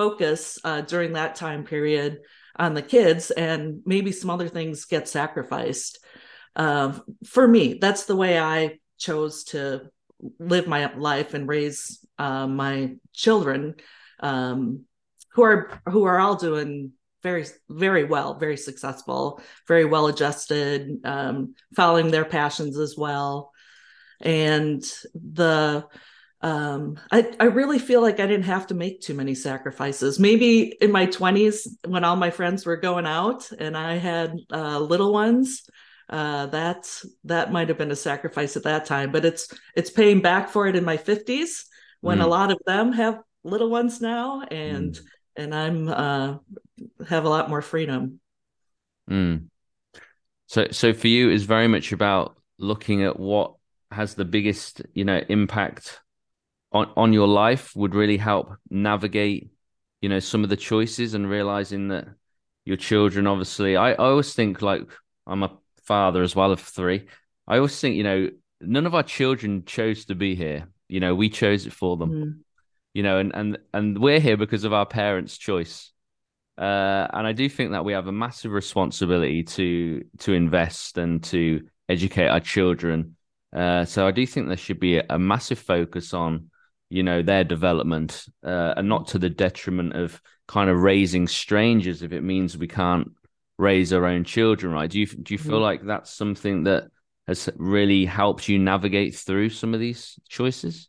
focus 0.00 0.58
uh, 0.64 0.80
during 0.92 1.12
that 1.12 1.34
time 1.34 1.62
period 1.64 2.20
on 2.56 2.74
the 2.74 2.82
kids 2.96 3.30
and 3.30 3.80
maybe 3.84 4.12
some 4.12 4.30
other 4.30 4.48
things 4.48 4.86
get 4.86 5.08
sacrificed. 5.08 5.98
Uh, 6.56 6.98
for 7.24 7.46
me 7.46 7.64
that's 7.74 8.06
the 8.06 8.16
way 8.16 8.36
i 8.36 8.76
chose 8.98 9.44
to 9.44 9.82
live 10.40 10.66
my 10.66 10.92
life 10.96 11.32
and 11.32 11.48
raise 11.48 11.80
uh, 12.18 12.46
my 12.46 12.96
children 13.12 13.74
um, 14.18 14.84
who 15.32 15.42
are 15.42 15.80
who 15.86 16.02
are 16.04 16.18
all 16.18 16.34
doing 16.34 16.92
very 17.22 17.46
very 17.68 18.04
well 18.04 18.34
very 18.34 18.56
successful 18.56 19.40
very 19.68 19.84
well 19.84 20.08
adjusted 20.08 20.98
um, 21.04 21.54
following 21.76 22.10
their 22.10 22.24
passions 22.24 22.76
as 22.78 22.96
well. 22.96 23.52
And 24.20 24.82
the 25.14 25.86
um, 26.42 26.98
I, 27.10 27.30
I 27.38 27.44
really 27.44 27.78
feel 27.78 28.00
like 28.00 28.18
I 28.20 28.26
didn't 28.26 28.44
have 28.44 28.68
to 28.68 28.74
make 28.74 29.00
too 29.00 29.14
many 29.14 29.34
sacrifices. 29.34 30.18
Maybe 30.18 30.74
in 30.80 30.90
my 30.90 31.06
20s, 31.06 31.66
when 31.86 32.04
all 32.04 32.16
my 32.16 32.30
friends 32.30 32.64
were 32.64 32.76
going 32.76 33.06
out 33.06 33.50
and 33.52 33.76
I 33.76 33.96
had 33.96 34.34
uh, 34.52 34.78
little 34.78 35.12
ones, 35.12 35.62
uh, 36.08 36.46
that's 36.46 37.06
that 37.24 37.52
might 37.52 37.68
have 37.68 37.78
been 37.78 37.90
a 37.90 37.96
sacrifice 37.96 38.56
at 38.56 38.64
that 38.64 38.84
time 38.84 39.12
but 39.12 39.24
it's 39.24 39.54
it's 39.76 39.90
paying 39.90 40.20
back 40.20 40.48
for 40.48 40.66
it 40.66 40.74
in 40.74 40.84
my 40.84 40.96
50s 40.96 41.66
when 42.00 42.18
mm. 42.18 42.24
a 42.24 42.26
lot 42.26 42.50
of 42.50 42.58
them 42.66 42.92
have 42.92 43.20
little 43.44 43.70
ones 43.70 44.00
now 44.00 44.42
and 44.50 44.94
mm. 44.94 45.00
and 45.36 45.54
i'm 45.54 45.86
uh 45.86 46.36
have 47.08 47.24
a 47.24 47.28
lot 47.28 47.48
more 47.48 47.62
freedom 47.62 48.18
mm. 49.08 49.44
so 50.48 50.66
so 50.72 50.92
for 50.92 51.06
you 51.06 51.30
is 51.30 51.44
very 51.44 51.68
much 51.68 51.92
about 51.92 52.36
looking 52.58 53.04
at 53.04 53.18
what 53.18 53.54
has 53.90 54.14
the 54.14 54.24
biggest, 54.24 54.82
you 54.94 55.04
know, 55.04 55.20
impact 55.28 56.00
on 56.72 56.90
on 56.96 57.12
your 57.12 57.28
life 57.28 57.74
would 57.74 57.94
really 57.94 58.16
help 58.16 58.54
navigate, 58.68 59.50
you 60.00 60.08
know, 60.08 60.20
some 60.20 60.44
of 60.44 60.50
the 60.50 60.56
choices 60.56 61.14
and 61.14 61.28
realizing 61.28 61.88
that 61.88 62.08
your 62.64 62.76
children 62.76 63.26
obviously 63.26 63.76
I, 63.76 63.92
I 63.92 63.96
always 64.10 64.34
think 64.34 64.62
like 64.62 64.82
I'm 65.26 65.42
a 65.42 65.56
father 65.84 66.22
as 66.22 66.36
well 66.36 66.52
of 66.52 66.60
three. 66.60 67.06
I 67.48 67.56
always 67.56 67.78
think, 67.80 67.96
you 67.96 68.04
know, 68.04 68.28
none 68.60 68.86
of 68.86 68.94
our 68.94 69.02
children 69.02 69.64
chose 69.64 70.04
to 70.06 70.14
be 70.14 70.34
here. 70.34 70.68
You 70.88 71.00
know, 71.00 71.14
we 71.14 71.28
chose 71.28 71.66
it 71.66 71.72
for 71.72 71.96
them. 71.96 72.10
Mm. 72.10 72.38
You 72.94 73.02
know, 73.02 73.18
and 73.18 73.32
and 73.34 73.58
and 73.72 73.98
we're 73.98 74.20
here 74.20 74.36
because 74.36 74.64
of 74.64 74.72
our 74.72 74.86
parents' 74.86 75.38
choice. 75.38 75.92
Uh, 76.58 77.06
and 77.12 77.26
I 77.26 77.32
do 77.32 77.48
think 77.48 77.70
that 77.70 77.84
we 77.84 77.94
have 77.94 78.06
a 78.06 78.12
massive 78.12 78.52
responsibility 78.52 79.42
to 79.44 80.04
to 80.18 80.32
invest 80.32 80.98
and 80.98 81.22
to 81.24 81.66
educate 81.88 82.28
our 82.28 82.40
children. 82.40 83.16
Uh, 83.54 83.84
so 83.84 84.06
I 84.06 84.10
do 84.10 84.26
think 84.26 84.46
there 84.46 84.56
should 84.56 84.78
be 84.78 84.98
a, 84.98 85.04
a 85.10 85.18
massive 85.18 85.58
focus 85.58 86.12
on, 86.14 86.49
you 86.90 87.02
know, 87.02 87.22
their 87.22 87.44
development, 87.44 88.26
uh, 88.44 88.74
and 88.76 88.88
not 88.88 89.08
to 89.08 89.18
the 89.18 89.30
detriment 89.30 89.94
of 89.94 90.20
kind 90.46 90.68
of 90.68 90.82
raising 90.82 91.26
strangers 91.28 92.02
if 92.02 92.12
it 92.12 92.22
means 92.22 92.58
we 92.58 92.68
can't 92.68 93.12
raise 93.56 93.92
our 93.92 94.04
own 94.04 94.24
children. 94.24 94.72
Right? 94.72 94.90
Do 94.90 95.00
you 95.00 95.06
do 95.06 95.32
you 95.32 95.38
feel 95.38 95.54
mm-hmm. 95.54 95.62
like 95.62 95.86
that's 95.86 96.12
something 96.12 96.64
that 96.64 96.88
has 97.26 97.48
really 97.56 98.04
helped 98.04 98.48
you 98.48 98.58
navigate 98.58 99.14
through 99.14 99.50
some 99.50 99.72
of 99.72 99.80
these 99.80 100.18
choices? 100.28 100.88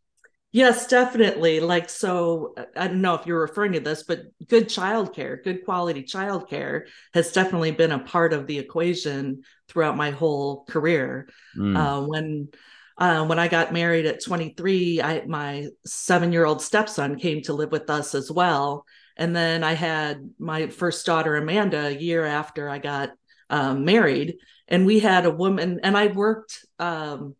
Yes, 0.54 0.88
definitely. 0.88 1.62
Like, 1.62 1.90
so 1.90 2.54
I 2.76 2.88
don't 2.88 3.02
know 3.02 3.16
if 3.16 3.26
you're 3.26 3.40
referring 3.40 3.72
to 3.74 3.80
this, 3.80 4.04
but 4.04 4.24
good 4.50 4.68
childcare, 4.68 5.42
good 5.42 5.64
quality 5.64 6.04
childcare 6.04 6.88
has 7.14 7.32
definitely 7.32 7.72
been 7.72 7.94
a 7.94 8.00
part 8.00 8.34
of 8.34 8.48
the 8.48 8.60
equation 8.60 9.44
throughout 9.70 9.96
my 9.96 10.12
whole 10.12 10.66
career. 10.66 11.30
Mm. 11.58 11.78
Uh, 11.78 12.06
when 12.06 12.50
uh, 12.98 13.26
when 13.26 13.40
I 13.40 13.48
got 13.48 13.74
married 13.74 14.06
at 14.06 14.24
23, 14.24 15.02
I, 15.02 15.26
my 15.26 15.68
seven 15.86 16.32
year 16.32 16.46
old 16.46 16.62
stepson 16.62 17.18
came 17.18 17.42
to 17.44 17.54
live 17.54 17.72
with 17.72 17.90
us 17.90 18.14
as 18.16 18.32
well. 18.32 18.86
And 19.18 19.36
then 19.36 19.64
I 19.64 19.74
had 19.74 20.30
my 20.40 20.68
first 20.68 21.06
daughter, 21.06 21.36
Amanda, 21.36 21.88
a 21.88 21.92
year 21.92 22.26
after 22.26 22.70
I 22.70 22.80
got 22.80 23.12
um, 23.50 23.86
married. 23.86 24.38
And 24.68 24.86
we 24.86 25.00
had 25.00 25.26
a 25.26 25.32
woman, 25.32 25.82
and 25.84 25.98
I 25.98 26.08
worked 26.08 26.66
um, 26.80 27.36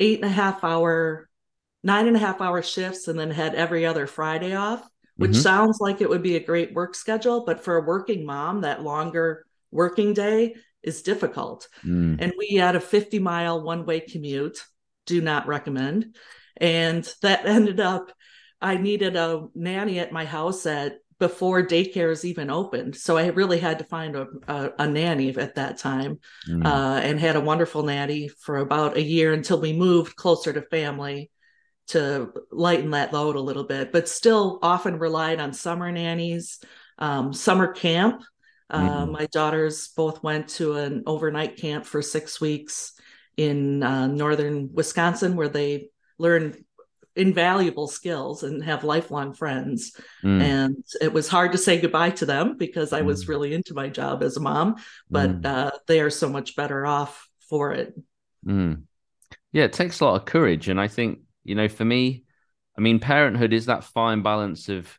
eight 0.00 0.20
and 0.20 0.30
a 0.30 0.34
half 0.34 0.64
hour 0.64 1.28
nine 1.84 2.08
and 2.08 2.16
a 2.16 2.20
half 2.20 2.40
hour 2.40 2.62
shifts 2.62 3.06
and 3.06 3.18
then 3.18 3.30
had 3.30 3.54
every 3.54 3.86
other 3.86 4.06
Friday 4.06 4.54
off, 4.56 4.88
which 5.16 5.32
mm-hmm. 5.32 5.40
sounds 5.40 5.78
like 5.80 6.00
it 6.00 6.08
would 6.08 6.22
be 6.22 6.34
a 6.34 6.44
great 6.44 6.72
work 6.72 6.94
schedule. 6.94 7.44
But 7.44 7.62
for 7.62 7.76
a 7.76 7.84
working 7.84 8.24
mom, 8.24 8.62
that 8.62 8.82
longer 8.82 9.44
working 9.70 10.14
day 10.14 10.56
is 10.82 11.02
difficult. 11.02 11.68
Mm. 11.84 12.16
And 12.20 12.32
we 12.38 12.56
had 12.56 12.74
a 12.74 12.80
50 12.80 13.18
mile 13.18 13.62
one 13.62 13.84
way 13.84 14.00
commute, 14.00 14.64
do 15.06 15.20
not 15.20 15.46
recommend. 15.46 16.16
And 16.56 17.08
that 17.22 17.46
ended 17.46 17.80
up, 17.80 18.12
I 18.60 18.76
needed 18.76 19.16
a 19.16 19.46
nanny 19.54 19.98
at 19.98 20.12
my 20.12 20.24
house 20.24 20.66
at 20.66 20.98
before 21.18 21.62
daycares 21.62 22.24
even 22.24 22.50
opened. 22.50 22.96
So 22.96 23.16
I 23.16 23.26
really 23.28 23.58
had 23.58 23.78
to 23.78 23.84
find 23.84 24.16
a, 24.16 24.26
a, 24.48 24.70
a 24.80 24.86
nanny 24.88 25.34
at 25.36 25.54
that 25.54 25.78
time 25.78 26.18
mm. 26.48 26.64
uh, 26.64 27.00
and 27.00 27.20
had 27.20 27.36
a 27.36 27.40
wonderful 27.40 27.82
nanny 27.82 28.28
for 28.28 28.58
about 28.58 28.96
a 28.96 29.02
year 29.02 29.32
until 29.32 29.60
we 29.60 29.72
moved 29.72 30.16
closer 30.16 30.52
to 30.52 30.62
family 30.62 31.30
to 31.86 32.32
lighten 32.50 32.90
that 32.90 33.12
load 33.12 33.36
a 33.36 33.40
little 33.40 33.64
bit, 33.64 33.92
but 33.92 34.08
still 34.08 34.58
often 34.62 34.98
relied 34.98 35.38
on 35.38 35.52
summer 35.52 35.92
nannies, 35.92 36.58
um, 36.98 37.32
summer 37.32 37.72
camp. 37.72 38.22
Uh, 38.70 39.02
mm-hmm. 39.02 39.12
my 39.12 39.26
daughters 39.26 39.88
both 39.96 40.22
went 40.22 40.48
to 40.48 40.74
an 40.76 41.02
overnight 41.06 41.56
camp 41.58 41.84
for 41.84 42.00
six 42.00 42.40
weeks 42.40 42.94
in 43.36 43.82
uh, 43.82 44.06
northern 44.06 44.72
Wisconsin, 44.72 45.36
where 45.36 45.48
they 45.48 45.90
learn 46.18 46.54
invaluable 47.16 47.86
skills 47.86 48.42
and 48.42 48.64
have 48.64 48.82
lifelong 48.82 49.34
friends. 49.34 49.96
Mm. 50.24 50.42
And 50.42 50.84
it 51.00 51.12
was 51.12 51.28
hard 51.28 51.52
to 51.52 51.58
say 51.58 51.80
goodbye 51.80 52.10
to 52.10 52.26
them 52.26 52.56
because 52.58 52.92
I 52.92 53.02
was 53.02 53.24
mm. 53.24 53.28
really 53.28 53.54
into 53.54 53.74
my 53.74 53.88
job 53.88 54.22
as 54.22 54.36
a 54.36 54.40
mom, 54.40 54.76
but 55.08 55.42
mm. 55.42 55.46
uh, 55.46 55.70
they 55.86 56.00
are 56.00 56.10
so 56.10 56.28
much 56.28 56.56
better 56.56 56.84
off 56.84 57.28
for 57.48 57.72
it. 57.72 57.94
Mm. 58.44 58.82
Yeah, 59.52 59.64
it 59.64 59.72
takes 59.72 60.00
a 60.00 60.04
lot 60.04 60.16
of 60.16 60.24
courage. 60.24 60.68
And 60.68 60.80
I 60.80 60.88
think 60.88 61.20
you 61.44 61.54
know, 61.54 61.68
for 61.68 61.84
me, 61.84 62.24
I 62.76 62.80
mean, 62.80 62.98
parenthood 62.98 63.52
is 63.52 63.66
that 63.66 63.84
fine 63.84 64.22
balance 64.22 64.68
of, 64.68 64.98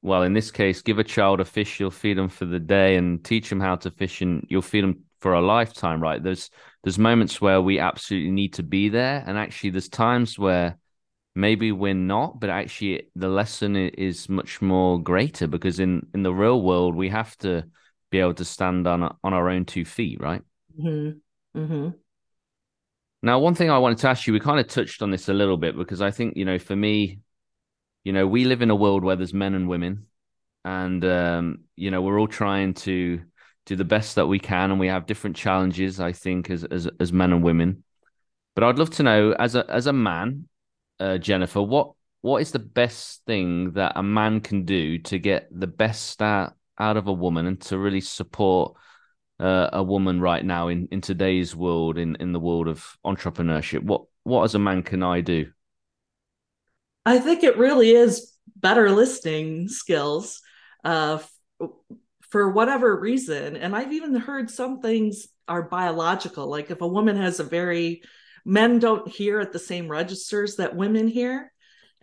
well, 0.00 0.22
in 0.22 0.32
this 0.32 0.50
case, 0.50 0.80
give 0.80 0.98
a 0.98 1.04
child 1.04 1.40
a 1.40 1.44
fish, 1.44 1.78
you'll 1.78 1.90
feed 1.90 2.16
them 2.16 2.28
for 2.28 2.46
the 2.46 2.60
day, 2.60 2.96
and 2.96 3.22
teach 3.22 3.48
them 3.48 3.60
how 3.60 3.76
to 3.76 3.90
fish, 3.90 4.22
and 4.22 4.46
you'll 4.48 4.62
feed 4.62 4.84
them 4.84 5.02
for 5.20 5.34
a 5.34 5.40
lifetime, 5.40 6.02
right? 6.02 6.22
There's 6.22 6.50
there's 6.82 6.98
moments 6.98 7.40
where 7.40 7.60
we 7.60 7.78
absolutely 7.78 8.30
need 8.30 8.54
to 8.54 8.62
be 8.62 8.88
there, 8.88 9.24
and 9.26 9.38
actually, 9.38 9.70
there's 9.70 9.88
times 9.88 10.38
where 10.38 10.78
maybe 11.34 11.72
we're 11.72 11.94
not, 11.94 12.38
but 12.38 12.50
actually, 12.50 13.10
the 13.16 13.28
lesson 13.28 13.76
is 13.76 14.28
much 14.28 14.60
more 14.60 15.02
greater 15.02 15.46
because 15.46 15.80
in 15.80 16.06
in 16.14 16.22
the 16.22 16.32
real 16.32 16.60
world, 16.62 16.94
we 16.94 17.08
have 17.08 17.36
to 17.38 17.64
be 18.10 18.20
able 18.20 18.34
to 18.34 18.44
stand 18.44 18.86
on 18.86 19.02
on 19.02 19.32
our 19.32 19.48
own 19.48 19.64
two 19.64 19.84
feet, 19.84 20.20
right? 20.20 20.42
Mm-hmm. 20.78 21.58
Mm-hmm. 21.58 21.88
Now, 23.22 23.38
one 23.38 23.54
thing 23.54 23.70
I 23.70 23.78
wanted 23.78 23.98
to 23.98 24.08
ask 24.08 24.26
you, 24.26 24.34
we 24.34 24.40
kind 24.40 24.60
of 24.60 24.68
touched 24.68 25.00
on 25.00 25.10
this 25.10 25.30
a 25.30 25.32
little 25.32 25.56
bit 25.56 25.76
because 25.78 26.02
I 26.02 26.10
think, 26.10 26.36
you 26.36 26.44
know, 26.44 26.58
for 26.58 26.76
me, 26.76 27.20
you 28.04 28.12
know, 28.12 28.26
we 28.26 28.44
live 28.44 28.60
in 28.60 28.68
a 28.68 28.76
world 28.76 29.02
where 29.02 29.16
there's 29.16 29.32
men 29.32 29.54
and 29.54 29.66
women, 29.66 30.06
and 30.64 31.02
um, 31.04 31.60
you 31.76 31.90
know, 31.90 32.02
we're 32.02 32.20
all 32.20 32.28
trying 32.28 32.74
to 32.74 33.22
do 33.66 33.76
the 33.76 33.84
best 33.84 34.16
that 34.16 34.26
we 34.26 34.38
can, 34.38 34.70
and 34.70 34.80
we 34.80 34.88
have 34.88 35.06
different 35.06 35.36
challenges, 35.36 36.00
I 36.00 36.12
think, 36.12 36.50
as 36.50 36.64
as 36.64 36.88
as 37.00 37.12
men 37.12 37.32
and 37.32 37.42
women. 37.42 37.84
But 38.54 38.64
I'd 38.64 38.78
love 38.78 38.90
to 38.90 39.02
know, 39.02 39.32
as 39.32 39.54
a 39.54 39.68
as 39.68 39.86
a 39.86 39.92
man, 39.92 40.48
uh, 41.00 41.18
Jennifer, 41.18 41.62
what 41.62 41.92
what 42.20 42.42
is 42.42 42.52
the 42.52 42.58
best 42.58 43.24
thing 43.26 43.72
that 43.72 43.92
a 43.96 44.02
man 44.02 44.40
can 44.40 44.64
do 44.64 44.98
to 44.98 45.18
get 45.18 45.48
the 45.50 45.66
best 45.66 46.06
start 46.06 46.54
out 46.78 46.96
of 46.96 47.06
a 47.06 47.12
woman 47.12 47.46
and 47.46 47.60
to 47.60 47.78
really 47.78 48.00
support 48.00 48.76
uh, 49.38 49.68
a 49.72 49.82
woman 49.82 50.20
right 50.20 50.44
now 50.44 50.68
in, 50.68 50.88
in 50.90 51.00
today's 51.00 51.54
world, 51.54 51.98
in, 51.98 52.16
in 52.16 52.32
the 52.32 52.40
world 52.40 52.68
of 52.68 52.96
entrepreneurship? 53.04 53.82
What 53.82 54.04
what 54.22 54.44
as 54.44 54.54
a 54.54 54.58
man 54.58 54.82
can 54.82 55.02
I 55.02 55.20
do? 55.20 55.50
I 57.04 57.18
think 57.18 57.42
it 57.42 57.58
really 57.58 57.90
is 57.90 58.32
better 58.56 58.90
listening 58.90 59.68
skills 59.68 60.40
uh, 60.84 61.18
for 62.34 62.48
whatever 62.48 62.98
reason. 62.98 63.56
And 63.56 63.76
I've 63.76 63.92
even 63.92 64.12
heard 64.16 64.50
some 64.50 64.80
things 64.80 65.28
are 65.46 65.62
biological. 65.62 66.48
Like 66.48 66.68
if 66.68 66.80
a 66.80 66.88
woman 66.88 67.16
has 67.16 67.38
a 67.38 67.44
very, 67.44 68.02
men 68.44 68.80
don't 68.80 69.06
hear 69.06 69.38
at 69.38 69.52
the 69.52 69.60
same 69.60 69.86
registers 69.88 70.56
that 70.56 70.74
women 70.74 71.06
hear. 71.06 71.52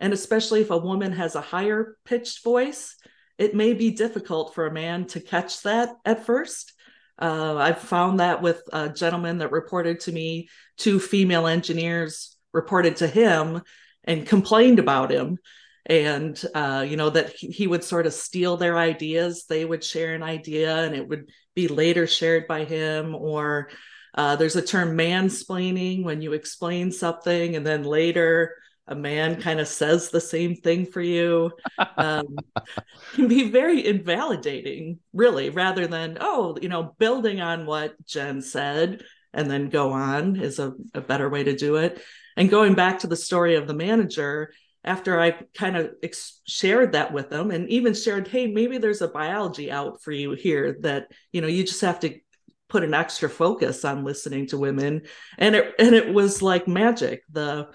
And 0.00 0.14
especially 0.14 0.62
if 0.62 0.70
a 0.70 0.78
woman 0.78 1.12
has 1.12 1.34
a 1.34 1.42
higher 1.42 1.98
pitched 2.06 2.42
voice, 2.42 2.96
it 3.36 3.54
may 3.54 3.74
be 3.74 3.90
difficult 3.90 4.54
for 4.54 4.66
a 4.66 4.72
man 4.72 5.04
to 5.08 5.20
catch 5.20 5.60
that 5.64 5.90
at 6.06 6.24
first. 6.24 6.72
Uh, 7.20 7.56
I've 7.56 7.80
found 7.80 8.20
that 8.20 8.40
with 8.40 8.62
a 8.72 8.88
gentleman 8.88 9.36
that 9.36 9.52
reported 9.52 10.00
to 10.00 10.12
me, 10.12 10.48
two 10.78 10.98
female 10.98 11.46
engineers 11.46 12.38
reported 12.54 12.96
to 12.96 13.06
him 13.06 13.60
and 14.04 14.26
complained 14.26 14.78
about 14.78 15.10
him. 15.10 15.36
And, 15.86 16.40
uh, 16.54 16.86
you 16.88 16.96
know, 16.96 17.10
that 17.10 17.30
he, 17.30 17.66
would 17.66 17.82
sort 17.82 18.06
of 18.06 18.12
steal 18.12 18.56
their 18.56 18.78
ideas. 18.78 19.46
They 19.48 19.64
would 19.64 19.82
share 19.82 20.14
an 20.14 20.22
idea 20.22 20.84
and 20.84 20.94
it 20.94 21.08
would 21.08 21.30
be 21.56 21.66
later 21.66 22.06
shared 22.06 22.46
by 22.46 22.64
him. 22.64 23.16
Or 23.16 23.68
uh, 24.14 24.36
there's 24.36 24.56
a 24.56 24.62
term 24.62 24.96
mansplaining 24.96 26.04
when 26.04 26.22
you 26.22 26.34
explain 26.34 26.92
something 26.92 27.56
and 27.56 27.66
then 27.66 27.82
later 27.82 28.54
a 28.88 28.94
man 28.94 29.40
kind 29.40 29.60
of 29.60 29.68
says 29.68 30.10
the 30.10 30.20
same 30.20 30.56
thing 30.56 30.86
for 30.86 31.00
you 31.00 31.52
um, 31.96 32.36
can 33.14 33.28
be 33.28 33.50
very 33.50 33.86
invalidating 33.86 34.98
really 35.12 35.50
rather 35.50 35.86
than 35.86 36.18
oh 36.20 36.56
you 36.60 36.68
know 36.68 36.94
building 36.98 37.40
on 37.40 37.64
what 37.64 37.94
jen 38.04 38.42
said 38.42 39.02
and 39.32 39.50
then 39.50 39.68
go 39.68 39.92
on 39.92 40.36
is 40.36 40.58
a, 40.58 40.72
a 40.94 41.00
better 41.00 41.28
way 41.28 41.44
to 41.44 41.56
do 41.56 41.76
it 41.76 42.02
and 42.36 42.50
going 42.50 42.74
back 42.74 42.98
to 42.98 43.06
the 43.06 43.16
story 43.16 43.54
of 43.54 43.66
the 43.66 43.74
manager 43.74 44.52
after 44.84 45.20
i 45.20 45.30
kind 45.54 45.76
of 45.76 45.90
ex- 46.02 46.40
shared 46.46 46.92
that 46.92 47.12
with 47.12 47.30
them 47.30 47.50
and 47.50 47.68
even 47.68 47.94
shared 47.94 48.28
hey 48.28 48.46
maybe 48.46 48.78
there's 48.78 49.02
a 49.02 49.08
biology 49.08 49.70
out 49.70 50.02
for 50.02 50.12
you 50.12 50.32
here 50.32 50.76
that 50.80 51.08
you 51.32 51.40
know 51.40 51.48
you 51.48 51.64
just 51.64 51.80
have 51.80 52.00
to 52.00 52.18
put 52.68 52.84
an 52.84 52.94
extra 52.94 53.28
focus 53.28 53.84
on 53.84 54.04
listening 54.04 54.46
to 54.46 54.58
women 54.58 55.02
and 55.38 55.54
it 55.54 55.74
and 55.78 55.94
it 55.94 56.12
was 56.12 56.42
like 56.42 56.66
magic 56.66 57.22
the 57.30 57.68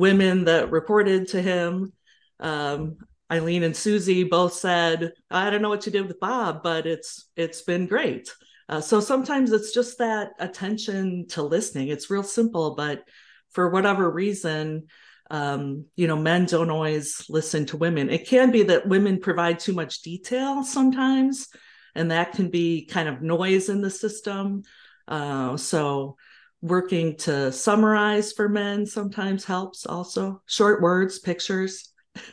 women 0.00 0.44
that 0.44 0.70
reported 0.70 1.28
to 1.28 1.42
him. 1.42 1.92
Um, 2.40 2.96
Eileen 3.30 3.62
and 3.62 3.76
Susie 3.76 4.24
both 4.24 4.54
said, 4.54 5.12
"I 5.30 5.50
don't 5.50 5.62
know 5.62 5.68
what 5.68 5.86
you 5.86 5.92
did 5.92 6.08
with 6.08 6.18
Bob, 6.18 6.62
but 6.62 6.86
it's 6.86 7.28
it's 7.36 7.62
been 7.62 7.86
great." 7.86 8.32
Uh, 8.68 8.80
so 8.80 9.00
sometimes 9.00 9.52
it's 9.52 9.72
just 9.72 9.98
that 9.98 10.30
attention 10.38 11.26
to 11.28 11.42
listening. 11.42 11.88
It's 11.88 12.10
real 12.10 12.22
simple, 12.22 12.74
but 12.74 13.04
for 13.50 13.68
whatever 13.70 14.10
reason, 14.10 14.86
um, 15.30 15.86
you 15.96 16.06
know, 16.06 16.16
men 16.16 16.46
don't 16.46 16.70
always 16.70 17.24
listen 17.28 17.66
to 17.66 17.76
women. 17.76 18.10
It 18.10 18.26
can 18.26 18.50
be 18.50 18.64
that 18.64 18.88
women 18.88 19.20
provide 19.20 19.60
too 19.60 19.72
much 19.72 20.02
detail 20.02 20.64
sometimes, 20.64 21.48
and 21.94 22.10
that 22.10 22.32
can 22.32 22.50
be 22.50 22.86
kind 22.86 23.08
of 23.08 23.22
noise 23.22 23.68
in 23.68 23.80
the 23.80 23.90
system. 23.90 24.62
Uh, 25.06 25.56
so 25.56 26.16
working 26.62 27.16
to 27.16 27.52
summarize 27.52 28.32
for 28.32 28.48
men 28.48 28.84
sometimes 28.86 29.44
helps 29.44 29.86
also 29.86 30.42
short 30.46 30.82
words 30.82 31.18
pictures 31.18 31.92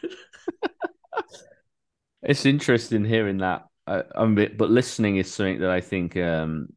it's 2.23 2.45
interesting 2.45 3.05
hearing 3.05 3.37
that 3.37 3.65
uh, 3.87 4.03
but 4.15 4.69
listening 4.69 5.15
is 5.15 5.31
something 5.31 5.61
that 5.61 5.69
i 5.69 5.79
think 5.79 6.17
um 6.17 6.67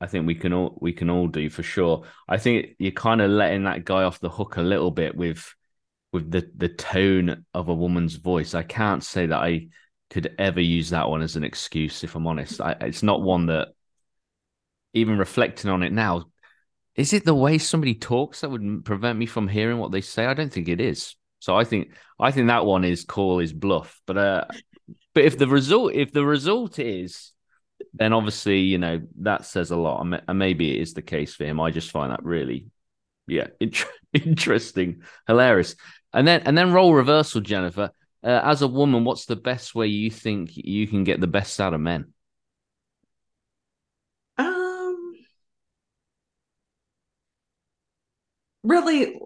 i 0.00 0.06
think 0.06 0.26
we 0.26 0.34
can 0.34 0.52
all 0.52 0.76
we 0.80 0.92
can 0.92 1.10
all 1.10 1.26
do 1.26 1.48
for 1.50 1.62
sure 1.62 2.04
i 2.28 2.36
think 2.36 2.76
you're 2.78 2.92
kind 2.92 3.20
of 3.20 3.30
letting 3.30 3.64
that 3.64 3.84
guy 3.84 4.02
off 4.02 4.20
the 4.20 4.30
hook 4.30 4.56
a 4.56 4.62
little 4.62 4.90
bit 4.90 5.16
with 5.16 5.54
with 6.12 6.30
the 6.30 6.50
the 6.56 6.68
tone 6.68 7.44
of 7.54 7.68
a 7.68 7.74
woman's 7.74 8.16
voice 8.16 8.54
i 8.54 8.62
can't 8.62 9.04
say 9.04 9.26
that 9.26 9.38
i 9.38 9.66
could 10.10 10.34
ever 10.38 10.60
use 10.60 10.90
that 10.90 11.08
one 11.08 11.20
as 11.20 11.36
an 11.36 11.44
excuse 11.44 12.02
if 12.02 12.14
i'm 12.14 12.26
honest 12.26 12.60
I, 12.60 12.76
it's 12.80 13.02
not 13.02 13.22
one 13.22 13.46
that 13.46 13.68
even 14.94 15.18
reflecting 15.18 15.70
on 15.70 15.82
it 15.82 15.92
now 15.92 16.24
is 16.98 17.12
it 17.12 17.24
the 17.24 17.34
way 17.34 17.58
somebody 17.58 17.94
talks 17.94 18.40
that 18.40 18.50
would 18.50 18.84
prevent 18.84 19.20
me 19.20 19.26
from 19.26 19.46
hearing 19.46 19.78
what 19.78 19.92
they 19.92 20.00
say? 20.00 20.26
I 20.26 20.34
don't 20.34 20.52
think 20.52 20.68
it 20.68 20.80
is. 20.80 21.14
So 21.38 21.56
I 21.56 21.62
think 21.62 21.92
I 22.18 22.32
think 22.32 22.48
that 22.48 22.66
one 22.66 22.84
is 22.84 23.04
call 23.04 23.38
is 23.38 23.52
bluff. 23.52 24.02
But 24.04 24.18
uh, 24.18 24.44
but 25.14 25.24
if 25.24 25.38
the 25.38 25.46
result 25.46 25.92
if 25.94 26.12
the 26.12 26.26
result 26.26 26.80
is, 26.80 27.32
then 27.98 28.12
obviously 28.12 28.60
you 28.60 28.78
know 28.78 29.00
that 29.20 29.44
says 29.44 29.70
a 29.70 29.76
lot, 29.76 30.00
and 30.00 30.38
maybe 30.38 30.76
it 30.76 30.80
is 30.80 30.94
the 30.94 31.02
case 31.02 31.34
for 31.34 31.44
him. 31.44 31.60
I 31.60 31.70
just 31.70 31.90
find 31.90 32.12
that 32.12 32.24
really, 32.24 32.66
yeah, 33.26 33.48
interesting, 34.12 35.02
hilarious. 35.26 35.74
And 36.12 36.26
then 36.26 36.42
and 36.44 36.56
then 36.56 36.72
role 36.72 36.94
reversal, 36.94 37.40
Jennifer. 37.40 37.90
Uh, 38.22 38.40
as 38.42 38.62
a 38.62 38.68
woman, 38.68 39.04
what's 39.04 39.26
the 39.26 39.36
best 39.36 39.74
way 39.74 39.86
you 39.86 40.10
think 40.10 40.50
you 40.54 40.88
can 40.88 41.04
get 41.04 41.20
the 41.20 41.28
best 41.28 41.60
out 41.60 41.72
of 41.72 41.80
men? 41.80 42.12
Um, 44.36 45.14
really 48.62 49.20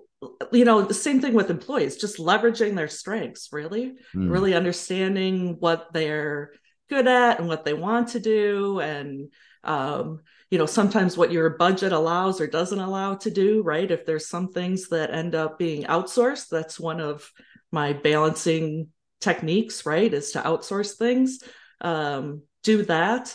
you 0.52 0.64
know 0.64 0.82
the 0.82 0.94
same 0.94 1.20
thing 1.20 1.34
with 1.34 1.50
employees 1.50 1.96
just 1.96 2.18
leveraging 2.18 2.76
their 2.76 2.88
strengths 2.88 3.48
really 3.52 3.94
mm. 4.14 4.30
really 4.30 4.54
understanding 4.54 5.56
what 5.58 5.92
they're 5.92 6.52
good 6.92 7.08
at 7.08 7.38
and 7.38 7.48
what 7.48 7.64
they 7.64 7.72
want 7.72 8.08
to 8.08 8.20
do 8.20 8.78
and 8.80 9.32
um, 9.64 10.20
you 10.50 10.58
know 10.58 10.66
sometimes 10.66 11.16
what 11.16 11.32
your 11.32 11.48
budget 11.48 11.90
allows 11.90 12.38
or 12.38 12.46
doesn't 12.46 12.80
allow 12.80 13.14
to 13.14 13.30
do 13.30 13.62
right 13.62 13.90
if 13.90 14.04
there's 14.04 14.28
some 14.28 14.48
things 14.48 14.90
that 14.90 15.10
end 15.10 15.34
up 15.34 15.58
being 15.58 15.84
outsourced 15.84 16.50
that's 16.50 16.78
one 16.78 17.00
of 17.00 17.30
my 17.70 17.94
balancing 17.94 18.88
techniques 19.20 19.86
right 19.86 20.12
is 20.12 20.32
to 20.32 20.40
outsource 20.42 20.98
things 20.98 21.38
um, 21.80 22.42
do 22.62 22.82
that 22.82 23.34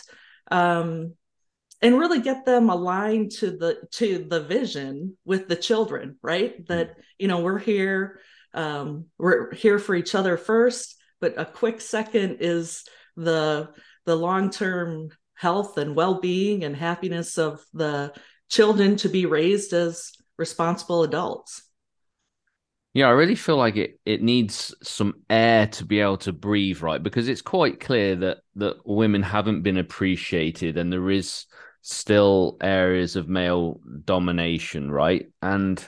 um, 0.52 1.14
and 1.82 1.98
really 1.98 2.20
get 2.20 2.46
them 2.46 2.70
aligned 2.70 3.32
to 3.32 3.50
the 3.50 3.76
to 3.90 4.24
the 4.30 4.44
vision 4.44 5.16
with 5.24 5.48
the 5.48 5.56
children 5.56 6.16
right 6.22 6.62
mm-hmm. 6.62 6.72
that 6.72 6.94
you 7.18 7.26
know 7.26 7.40
we're 7.40 7.58
here 7.58 8.20
um, 8.54 9.06
we're 9.18 9.52
here 9.52 9.80
for 9.80 9.96
each 9.96 10.14
other 10.14 10.36
first 10.36 10.94
but 11.20 11.34
a 11.36 11.44
quick 11.44 11.80
second 11.80 12.36
is 12.38 12.84
the 13.18 13.68
the 14.06 14.16
long-term 14.16 15.10
health 15.34 15.76
and 15.78 15.94
well-being 15.94 16.64
and 16.64 16.74
happiness 16.74 17.38
of 17.38 17.60
the 17.74 18.12
children 18.48 18.96
to 18.96 19.08
be 19.08 19.26
raised 19.26 19.72
as 19.72 20.12
responsible 20.38 21.02
adults 21.02 21.62
yeah, 22.94 23.06
I 23.06 23.10
really 23.10 23.36
feel 23.36 23.56
like 23.56 23.76
it 23.76 24.00
it 24.04 24.22
needs 24.22 24.74
some 24.82 25.22
air 25.30 25.66
to 25.68 25.84
be 25.84 26.00
able 26.00 26.16
to 26.18 26.32
breathe, 26.32 26.80
right? 26.80 27.00
Because 27.00 27.28
it's 27.28 27.42
quite 27.42 27.78
clear 27.78 28.16
that 28.16 28.38
that 28.56 28.78
women 28.84 29.22
haven't 29.22 29.62
been 29.62 29.76
appreciated, 29.76 30.76
and 30.76 30.92
there 30.92 31.10
is 31.10 31.44
still 31.82 32.56
areas 32.60 33.14
of 33.14 33.28
male 33.28 33.80
domination, 34.04 34.90
right? 34.90 35.30
And 35.42 35.86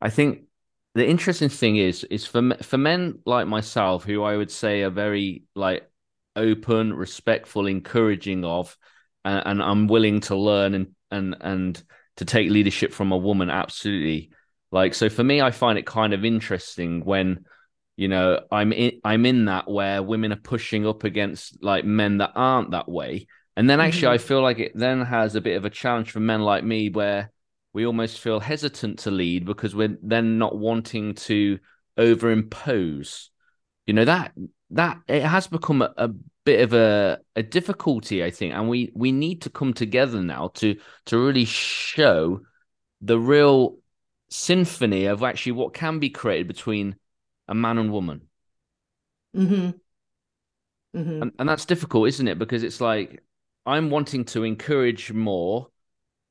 I 0.00 0.10
think 0.10 0.46
the 0.94 1.06
interesting 1.06 1.48
thing 1.48 1.76
is 1.76 2.02
is 2.04 2.26
for 2.26 2.54
for 2.62 2.78
men 2.78 3.20
like 3.24 3.46
myself 3.46 4.04
who 4.04 4.24
I 4.24 4.36
would 4.36 4.50
say 4.50 4.82
are 4.82 4.90
very 4.90 5.44
like 5.54 5.88
open, 6.36 6.92
respectful, 6.92 7.66
encouraging 7.66 8.44
of, 8.44 8.76
and, 9.24 9.42
and 9.46 9.62
I'm 9.62 9.86
willing 9.86 10.20
to 10.22 10.36
learn 10.36 10.74
and 10.74 10.86
and 11.10 11.36
and 11.40 11.82
to 12.16 12.24
take 12.24 12.50
leadership 12.50 12.92
from 12.92 13.12
a 13.12 13.16
woman. 13.16 13.50
Absolutely, 13.50 14.30
like 14.70 14.94
so 14.94 15.08
for 15.08 15.24
me, 15.24 15.40
I 15.40 15.50
find 15.50 15.78
it 15.78 15.86
kind 15.86 16.12
of 16.12 16.24
interesting 16.24 17.04
when 17.04 17.44
you 17.96 18.08
know 18.08 18.40
I'm 18.50 18.72
in 18.72 19.00
I'm 19.04 19.26
in 19.26 19.46
that 19.46 19.70
where 19.70 20.02
women 20.02 20.32
are 20.32 20.36
pushing 20.36 20.86
up 20.86 21.04
against 21.04 21.62
like 21.62 21.84
men 21.84 22.18
that 22.18 22.32
aren't 22.34 22.70
that 22.72 22.88
way 22.88 23.26
and 23.56 23.68
then 23.68 23.80
actually, 23.80 24.06
mm-hmm. 24.06 24.14
I 24.14 24.18
feel 24.18 24.42
like 24.42 24.58
it 24.58 24.72
then 24.74 25.02
has 25.02 25.34
a 25.34 25.40
bit 25.40 25.56
of 25.56 25.64
a 25.64 25.70
challenge 25.70 26.10
for 26.10 26.20
men 26.20 26.40
like 26.40 26.64
me 26.64 26.88
where 26.88 27.30
we 27.72 27.86
almost 27.86 28.20
feel 28.20 28.40
hesitant 28.40 29.00
to 29.00 29.10
lead 29.10 29.44
because 29.44 29.74
we're 29.74 29.98
then 30.02 30.38
not 30.38 30.56
wanting 30.56 31.14
to 31.14 31.58
overimpose. 31.98 33.28
You 33.86 33.94
know, 33.94 34.04
that 34.04 34.32
that 34.72 34.98
it 35.06 35.22
has 35.22 35.46
become 35.46 35.82
a, 35.82 35.92
a 35.96 36.10
bit 36.44 36.60
of 36.62 36.72
a, 36.72 37.20
a 37.36 37.42
difficulty, 37.42 38.24
I 38.24 38.30
think. 38.30 38.54
And 38.54 38.68
we 38.68 38.90
we 38.94 39.12
need 39.12 39.42
to 39.42 39.50
come 39.50 39.72
together 39.72 40.22
now 40.22 40.48
to 40.54 40.76
to 41.06 41.18
really 41.18 41.44
show 41.44 42.40
the 43.00 43.18
real 43.18 43.78
symphony 44.30 45.06
of 45.06 45.22
actually 45.22 45.52
what 45.52 45.74
can 45.74 45.98
be 45.98 46.10
created 46.10 46.48
between 46.48 46.96
a 47.48 47.54
man 47.54 47.78
and 47.78 47.92
woman. 47.92 48.22
Mm-hmm. 49.36 49.70
Mm-hmm. 50.98 51.22
And, 51.22 51.32
and 51.38 51.48
that's 51.48 51.64
difficult, 51.64 52.08
isn't 52.08 52.28
it? 52.28 52.38
Because 52.38 52.62
it's 52.62 52.80
like 52.80 53.22
I'm 53.66 53.90
wanting 53.90 54.24
to 54.26 54.44
encourage 54.44 55.12
more, 55.12 55.68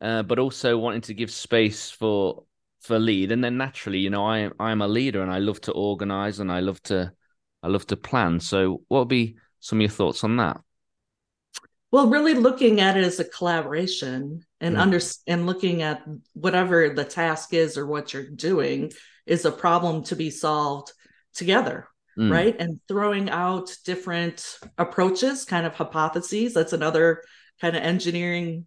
uh, 0.01 0.23
but 0.23 0.39
also 0.39 0.77
wanting 0.77 1.01
to 1.01 1.13
give 1.13 1.31
space 1.31 1.91
for 1.91 2.43
for 2.81 2.97
lead. 2.97 3.31
And 3.31 3.43
then 3.43 3.57
naturally, 3.57 3.99
you 3.99 4.09
know, 4.09 4.25
I 4.25 4.49
I 4.59 4.71
am 4.71 4.81
a 4.81 4.87
leader 4.87 5.21
and 5.21 5.31
I 5.31 5.39
love 5.39 5.61
to 5.61 5.71
organize 5.71 6.39
and 6.39 6.51
I 6.51 6.59
love 6.61 6.81
to 6.83 7.13
I 7.63 7.67
love 7.67 7.85
to 7.87 7.97
plan. 7.97 8.39
So, 8.39 8.81
what 8.87 8.99
would 8.99 9.07
be 9.07 9.37
some 9.59 9.79
of 9.79 9.81
your 9.81 9.89
thoughts 9.89 10.23
on 10.23 10.37
that? 10.37 10.61
Well, 11.91 12.09
really 12.09 12.33
looking 12.33 12.79
at 12.79 12.97
it 12.97 13.03
as 13.03 13.19
a 13.19 13.25
collaboration 13.25 14.45
and 14.59 14.75
mm. 14.75 14.79
under 14.79 14.99
and 15.27 15.45
looking 15.45 15.81
at 15.81 16.03
whatever 16.33 16.89
the 16.89 17.03
task 17.03 17.53
is 17.53 17.77
or 17.77 17.85
what 17.85 18.13
you're 18.13 18.29
doing 18.29 18.91
is 19.25 19.45
a 19.45 19.51
problem 19.51 20.03
to 20.05 20.15
be 20.15 20.29
solved 20.29 20.93
together 21.33 21.87
mm. 22.17 22.31
right? 22.31 22.55
And 22.59 22.79
throwing 22.87 23.29
out 23.29 23.75
different 23.85 24.57
approaches, 24.77 25.45
kind 25.45 25.65
of 25.65 25.75
hypotheses. 25.75 26.53
That's 26.53 26.73
another 26.73 27.23
kind 27.59 27.75
of 27.75 27.83
engineering 27.83 28.65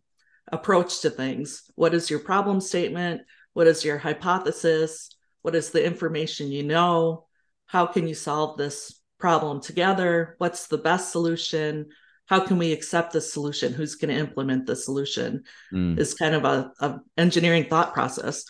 approach 0.50 1.00
to 1.00 1.10
things. 1.10 1.70
What 1.74 1.94
is 1.94 2.10
your 2.10 2.20
problem 2.20 2.60
statement? 2.60 3.22
What 3.52 3.66
is 3.66 3.84
your 3.84 3.98
hypothesis? 3.98 5.10
What 5.42 5.54
is 5.54 5.70
the 5.70 5.84
information 5.84 6.50
you 6.50 6.62
know? 6.62 7.26
How 7.66 7.86
can 7.86 8.06
you 8.06 8.14
solve 8.14 8.56
this 8.56 9.00
problem 9.18 9.60
together? 9.60 10.36
What's 10.38 10.66
the 10.66 10.78
best 10.78 11.10
solution? 11.12 11.86
How 12.26 12.40
can 12.40 12.58
we 12.58 12.72
accept 12.72 13.12
the 13.12 13.20
solution? 13.20 13.72
Who's 13.72 13.96
going 13.96 14.14
to 14.14 14.20
implement 14.20 14.66
the 14.66 14.76
solution? 14.76 15.44
Mm. 15.72 15.98
Is 15.98 16.14
kind 16.14 16.34
of 16.34 16.44
a, 16.44 16.72
a 16.80 17.00
engineering 17.16 17.64
thought 17.64 17.92
process. 17.92 18.44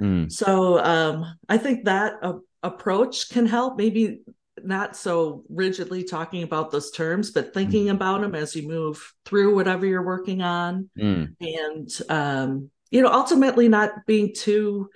Mm. 0.00 0.30
So 0.30 0.82
um, 0.82 1.24
I 1.48 1.58
think 1.58 1.84
that 1.84 2.14
uh, 2.22 2.34
approach 2.62 3.30
can 3.30 3.46
help 3.46 3.76
maybe 3.76 4.20
not 4.62 4.96
so 4.96 5.44
rigidly 5.48 6.04
talking 6.04 6.42
about 6.42 6.70
those 6.70 6.90
terms 6.90 7.30
but 7.30 7.54
thinking 7.54 7.86
mm. 7.86 7.90
about 7.90 8.20
them 8.20 8.34
as 8.34 8.54
you 8.54 8.68
move 8.68 9.12
through 9.24 9.54
whatever 9.54 9.86
you're 9.86 10.04
working 10.04 10.42
on 10.42 10.88
mm. 10.96 11.34
and 11.40 11.90
um, 12.08 12.70
you 12.90 13.02
know 13.02 13.10
ultimately 13.10 13.66
not 13.66 13.90
being 14.06 14.32
too 14.34 14.88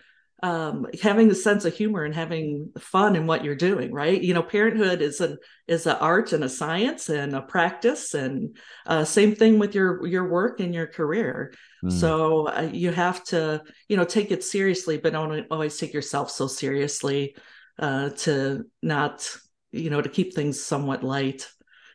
um, 0.47 0.87
having 1.03 1.31
a 1.31 1.35
sense 1.35 1.65
of 1.65 1.75
humor 1.75 2.05
and 2.05 2.15
having 2.15 2.73
fun 2.79 3.17
in 3.17 3.27
what 3.27 3.45
you're 3.45 3.55
doing 3.55 3.93
right 3.93 4.23
you 4.23 4.35
know 4.35 4.43
parenthood 4.43 5.01
is 5.01 5.21
an 5.21 5.39
is 5.67 5.87
an 5.87 5.97
art 6.01 6.33
and 6.33 6.45
a 6.45 6.49
science 6.49 7.09
and 7.09 7.35
a 7.35 7.43
practice 7.43 8.15
and 8.15 8.57
uh, 8.87 9.05
same 9.05 9.35
thing 9.35 9.59
with 9.59 9.75
your 9.75 10.07
your 10.07 10.29
work 10.29 10.61
and 10.61 10.75
your 10.75 10.87
career 10.87 11.53
mm. 11.85 11.93
so 11.93 12.49
uh, 12.49 12.69
you 12.73 12.91
have 12.93 13.25
to 13.25 13.63
you 13.89 13.97
know 13.97 14.05
take 14.05 14.31
it 14.31 14.45
seriously 14.45 14.99
but 14.99 15.13
don't 15.13 15.47
always 15.51 15.77
take 15.79 15.95
yourself 15.95 16.31
so 16.31 16.47
seriously 16.47 17.35
uh, 17.79 18.11
to 18.11 18.65
not, 18.83 19.29
you 19.73 19.91
know, 19.91 20.01
to 20.01 20.09
keep 20.09 20.35
things 20.35 20.63
somewhat 20.63 21.03
light 21.03 21.49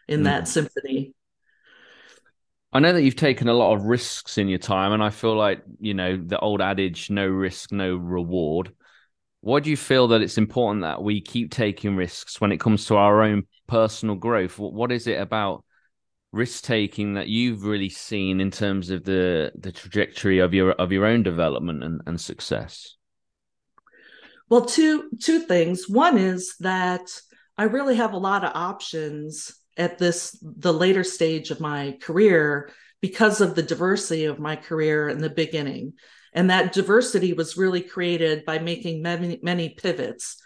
in 0.07 0.21
mm. 0.21 0.23
that 0.25 0.47
symphony. 0.47 1.13
I 2.73 2.79
know 2.79 2.93
that 2.93 3.03
you've 3.03 3.15
taken 3.15 3.49
a 3.49 3.53
lot 3.53 3.75
of 3.75 3.83
risks 3.83 4.37
in 4.37 4.47
your 4.47 4.59
time, 4.59 4.93
and 4.93 5.03
I 5.03 5.09
feel 5.09 5.35
like, 5.35 5.61
you 5.79 5.93
know, 5.93 6.15
the 6.15 6.39
old 6.39 6.61
adage, 6.61 7.09
no 7.09 7.27
risk, 7.27 7.71
no 7.71 7.95
reward. 7.95 8.73
Why 9.41 9.59
do 9.59 9.69
you 9.69 9.77
feel 9.77 10.07
that 10.09 10.21
it's 10.21 10.37
important 10.37 10.83
that 10.83 11.03
we 11.03 11.19
keep 11.19 11.51
taking 11.51 11.95
risks 11.95 12.39
when 12.39 12.51
it 12.51 12.59
comes 12.59 12.85
to 12.85 12.95
our 12.95 13.23
own 13.23 13.43
personal 13.67 14.15
growth? 14.15 14.57
What 14.57 14.91
is 14.91 15.07
it 15.07 15.19
about 15.19 15.65
risk 16.31 16.63
taking 16.63 17.15
that 17.15 17.27
you've 17.27 17.65
really 17.65 17.89
seen 17.89 18.39
in 18.39 18.51
terms 18.51 18.89
of 18.89 19.03
the 19.03 19.51
the 19.55 19.71
trajectory 19.71 20.39
of 20.39 20.53
your 20.53 20.71
of 20.73 20.93
your 20.93 21.05
own 21.05 21.23
development 21.23 21.83
and, 21.83 22.01
and 22.05 22.21
success? 22.21 22.95
Well, 24.47 24.65
two 24.65 25.09
two 25.19 25.39
things. 25.39 25.89
One 25.89 26.17
is 26.17 26.55
that 26.59 27.19
I 27.57 27.63
really 27.63 27.95
have 27.95 28.13
a 28.13 28.17
lot 28.17 28.45
of 28.45 28.51
options 28.53 29.51
at 29.81 29.97
this 29.97 30.37
the 30.41 30.73
later 30.73 31.03
stage 31.03 31.51
of 31.51 31.59
my 31.59 31.97
career 32.01 32.71
because 33.01 33.41
of 33.41 33.55
the 33.55 33.63
diversity 33.63 34.25
of 34.25 34.39
my 34.39 34.55
career 34.55 35.09
in 35.09 35.19
the 35.19 35.29
beginning. 35.29 35.93
and 36.33 36.49
that 36.49 36.71
diversity 36.71 37.33
was 37.33 37.57
really 37.57 37.81
created 37.81 38.45
by 38.45 38.57
making 38.59 39.01
many 39.01 39.39
many 39.43 39.69
pivots. 39.69 40.37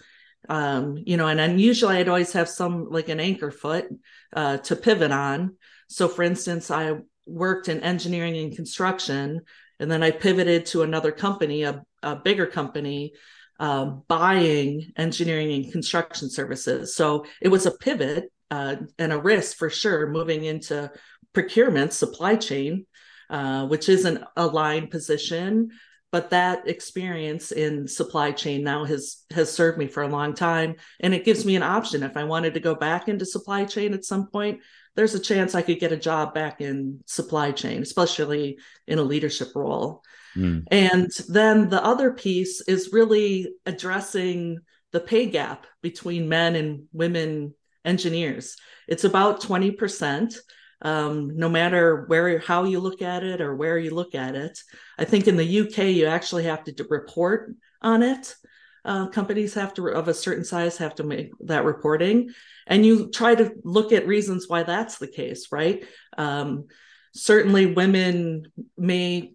Um, 0.48 0.98
you 1.10 1.18
know 1.18 1.28
and 1.28 1.40
then 1.40 1.60
usually 1.60 1.98
i'd 1.98 2.08
always 2.08 2.34
have 2.34 2.50
some 2.50 2.76
like 2.98 3.10
an 3.10 3.20
anchor 3.20 3.52
foot 3.52 3.86
uh, 4.34 4.58
to 4.68 4.76
pivot 4.76 5.12
on. 5.12 5.58
So 5.88 6.08
for 6.08 6.24
instance 6.24 6.72
i 6.72 6.84
worked 7.28 7.68
in 7.70 7.82
engineering 7.82 8.38
and 8.38 8.56
construction 8.56 9.42
and 9.80 9.92
then 9.92 10.04
i 10.04 10.12
pivoted 10.12 10.62
to 10.68 10.84
another 10.84 11.12
company 11.12 11.64
a, 11.64 11.84
a 12.04 12.16
bigger 12.16 12.48
company 12.60 13.14
uh, 13.60 13.86
buying 14.08 14.92
engineering 14.98 15.52
and 15.54 15.72
construction 15.72 16.30
services. 16.30 16.96
So 16.96 17.26
it 17.42 17.50
was 17.50 17.66
a 17.66 17.72
pivot 17.72 18.32
uh, 18.52 18.76
and 19.00 19.12
a 19.12 19.20
risk 19.20 19.58
for 19.58 19.70
sure 19.70 20.08
moving 20.10 20.46
into 20.46 20.92
procurement 21.34 21.94
supply 21.94 22.36
chain 22.36 22.86
uh, 23.30 23.66
which 23.66 23.90
is 23.90 24.06
an 24.06 24.24
aligned 24.36 24.92
position. 24.92 25.72
But 26.12 26.30
that 26.30 26.68
experience 26.70 27.52
in 27.52 27.88
supply 27.88 28.32
chain 28.32 28.64
now 28.64 28.86
has 28.86 29.24
has 29.32 29.52
served 29.52 29.78
me 29.78 29.88
for 29.88 30.04
a 30.04 30.08
long 30.08 30.34
time. 30.34 30.76
And 31.02 31.14
it 31.14 31.26
gives 31.26 31.44
me 31.44 31.56
an 31.56 31.64
option. 31.64 32.04
If 32.04 32.16
i 32.16 32.24
wanted 32.24 32.54
to 32.54 32.60
go 32.60 32.76
back 32.76 33.10
into 33.10 33.26
supply 33.26 33.66
chain 33.66 33.94
at 33.94 34.06
some 34.06 34.28
point 34.28 34.62
there's 34.96 35.14
a 35.14 35.20
chance 35.20 35.56
i 35.56 35.62
could 35.62 35.80
get 35.80 35.92
a 35.92 35.98
job 35.98 36.34
back 36.34 36.62
in 36.62 37.02
supply 37.06 37.52
chain 37.52 37.82
especially 37.82 38.58
in 38.88 39.00
a 39.00 39.04
leadership 39.04 39.50
role. 39.56 40.04
Mm. 40.38 40.64
and 40.70 41.12
then 41.30 41.70
the 41.70 41.84
other 41.84 42.12
piece 42.12 42.62
is 42.62 42.94
really 42.94 43.54
addressing 43.66 44.60
the 44.92 45.00
pay 45.00 45.26
gap 45.26 45.66
between 45.82 46.30
men 46.30 46.56
and 46.56 46.84
women 46.94 47.54
engineers 47.86 48.58
it's 48.88 49.04
about 49.04 49.42
20% 49.42 50.36
um, 50.82 51.36
no 51.36 51.50
matter 51.50 52.06
where 52.08 52.40
how 52.40 52.64
you 52.64 52.80
look 52.80 53.02
at 53.02 53.24
it 53.24 53.42
or 53.42 53.56
where 53.56 53.78
you 53.78 53.94
look 53.94 54.14
at 54.14 54.36
it. 54.36 54.60
I 54.98 55.06
think 55.06 55.28
in 55.28 55.38
the 55.38 55.62
UK 55.62 55.86
you 55.86 56.06
actually 56.06 56.44
have 56.44 56.64
to 56.66 56.86
report 56.90 57.56
on 57.82 58.04
it. 58.04 58.36
Uh, 58.84 59.08
companies 59.08 59.56
have 59.56 59.74
to 59.74 59.88
of 59.88 60.08
a 60.08 60.14
certain 60.14 60.44
size 60.44 60.78
have 60.78 60.94
to 60.96 61.04
make 61.04 61.32
that 61.40 61.66
reporting, 61.66 62.30
and 62.68 62.86
you 62.86 63.10
try 63.10 63.34
to 63.34 63.52
look 63.64 63.92
at 63.92 64.06
reasons 64.06 64.48
why 64.48 64.62
that's 64.62 65.00
the 65.00 65.08
case, 65.08 65.48
right? 65.52 65.84
Um, 66.20 66.66
certainly, 67.12 67.66
women 67.66 68.52
may 68.78 69.34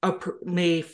uh, 0.00 0.12
may 0.44 0.84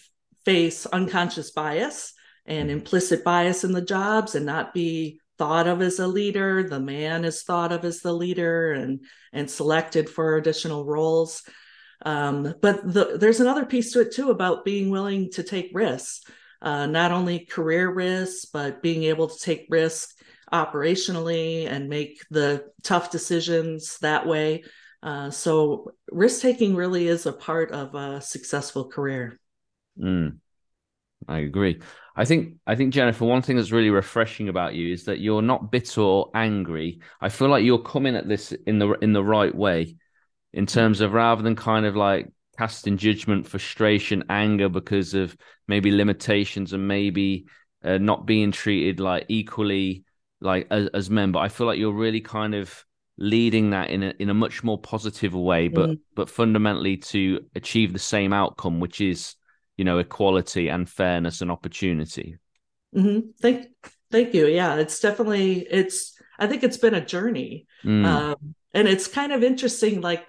face 0.46 0.86
unconscious 0.86 1.50
bias 1.50 2.14
and 2.46 2.70
implicit 2.70 3.22
bias 3.22 3.64
in 3.64 3.72
the 3.72 3.82
jobs 3.82 4.34
and 4.34 4.46
not 4.46 4.72
be 4.72 5.20
thought 5.38 5.66
of 5.66 5.80
as 5.80 5.98
a 5.98 6.06
leader 6.06 6.62
the 6.68 6.80
man 6.80 7.24
is 7.24 7.42
thought 7.42 7.72
of 7.72 7.84
as 7.84 8.00
the 8.00 8.12
leader 8.12 8.72
and 8.72 9.04
and 9.32 9.50
selected 9.50 10.08
for 10.08 10.36
additional 10.36 10.84
roles. 10.84 11.42
Um, 12.04 12.54
but 12.60 12.92
the, 12.92 13.18
there's 13.18 13.40
another 13.40 13.66
piece 13.66 13.92
to 13.92 14.00
it 14.00 14.12
too 14.12 14.30
about 14.30 14.64
being 14.64 14.90
willing 14.90 15.30
to 15.32 15.42
take 15.42 15.70
risks 15.72 16.22
uh, 16.62 16.86
not 16.86 17.12
only 17.12 17.46
career 17.46 17.92
risks 17.92 18.44
but 18.44 18.82
being 18.82 19.04
able 19.04 19.28
to 19.28 19.38
take 19.38 19.66
risks 19.68 20.14
operationally 20.52 21.66
and 21.66 21.88
make 21.88 22.24
the 22.30 22.64
tough 22.82 23.10
decisions 23.10 23.98
that 23.98 24.26
way. 24.26 24.64
Uh, 25.02 25.30
so 25.30 25.92
risk 26.10 26.42
taking 26.42 26.74
really 26.74 27.06
is 27.06 27.26
a 27.26 27.32
part 27.32 27.70
of 27.70 27.94
a 27.94 28.20
successful 28.20 28.88
career. 28.88 29.38
Mm, 30.00 30.38
i 31.26 31.38
agree 31.38 31.80
I 32.18 32.24
think 32.24 32.54
I 32.66 32.74
think 32.74 32.92
Jennifer, 32.92 33.24
one 33.24 33.42
thing 33.42 33.54
that's 33.54 33.70
really 33.70 33.90
refreshing 33.90 34.48
about 34.48 34.74
you 34.74 34.92
is 34.92 35.04
that 35.04 35.20
you're 35.20 35.40
not 35.40 35.70
bitter 35.70 36.00
or 36.00 36.30
angry. 36.34 36.98
I 37.20 37.28
feel 37.28 37.46
like 37.46 37.64
you're 37.64 37.78
coming 37.78 38.16
at 38.16 38.28
this 38.28 38.50
in 38.50 38.80
the 38.80 38.90
in 38.94 39.12
the 39.12 39.22
right 39.22 39.54
way, 39.54 39.94
in 40.52 40.66
terms 40.66 41.00
of 41.00 41.12
rather 41.12 41.42
than 41.42 41.54
kind 41.54 41.86
of 41.86 41.94
like 41.94 42.28
casting 42.58 42.96
judgment, 42.96 43.46
frustration, 43.46 44.24
anger 44.28 44.68
because 44.68 45.14
of 45.14 45.36
maybe 45.68 45.92
limitations 45.92 46.72
and 46.72 46.88
maybe 46.88 47.46
uh, 47.84 47.98
not 47.98 48.26
being 48.26 48.50
treated 48.50 48.98
like 48.98 49.26
equally 49.28 50.02
like 50.40 50.66
as, 50.72 50.88
as, 50.88 51.08
men. 51.08 51.30
But 51.30 51.40
I 51.40 51.48
feel 51.48 51.68
like 51.68 51.78
you're 51.78 51.92
really 51.92 52.20
kind 52.20 52.56
of 52.56 52.84
leading 53.16 53.70
that 53.70 53.90
in 53.90 54.02
a 54.02 54.12
in 54.18 54.28
a 54.28 54.34
much 54.34 54.64
more 54.64 54.80
positive 54.80 55.34
way, 55.34 55.68
but 55.68 55.90
mm. 55.90 56.00
but 56.16 56.28
fundamentally 56.28 56.96
to 56.96 57.46
achieve 57.54 57.92
the 57.92 58.00
same 58.00 58.32
outcome, 58.32 58.80
which 58.80 59.00
is 59.00 59.36
you 59.78 59.84
know 59.84 59.98
equality 59.98 60.68
and 60.68 60.88
fairness 60.88 61.40
and 61.40 61.50
opportunity. 61.50 62.36
Mm-hmm. 62.94 63.30
thank 63.40 63.66
thank 64.10 64.34
you. 64.34 64.46
Yeah 64.46 64.76
it's 64.76 65.00
definitely 65.00 65.66
it's 65.70 66.14
i 66.38 66.46
think 66.46 66.62
it's 66.62 66.78
been 66.78 66.94
a 66.94 67.04
journey. 67.04 67.66
Mm. 67.84 68.04
um, 68.04 68.54
and 68.74 68.86
it's 68.86 69.08
kind 69.08 69.32
of 69.32 69.42
interesting 69.42 70.02
like 70.02 70.26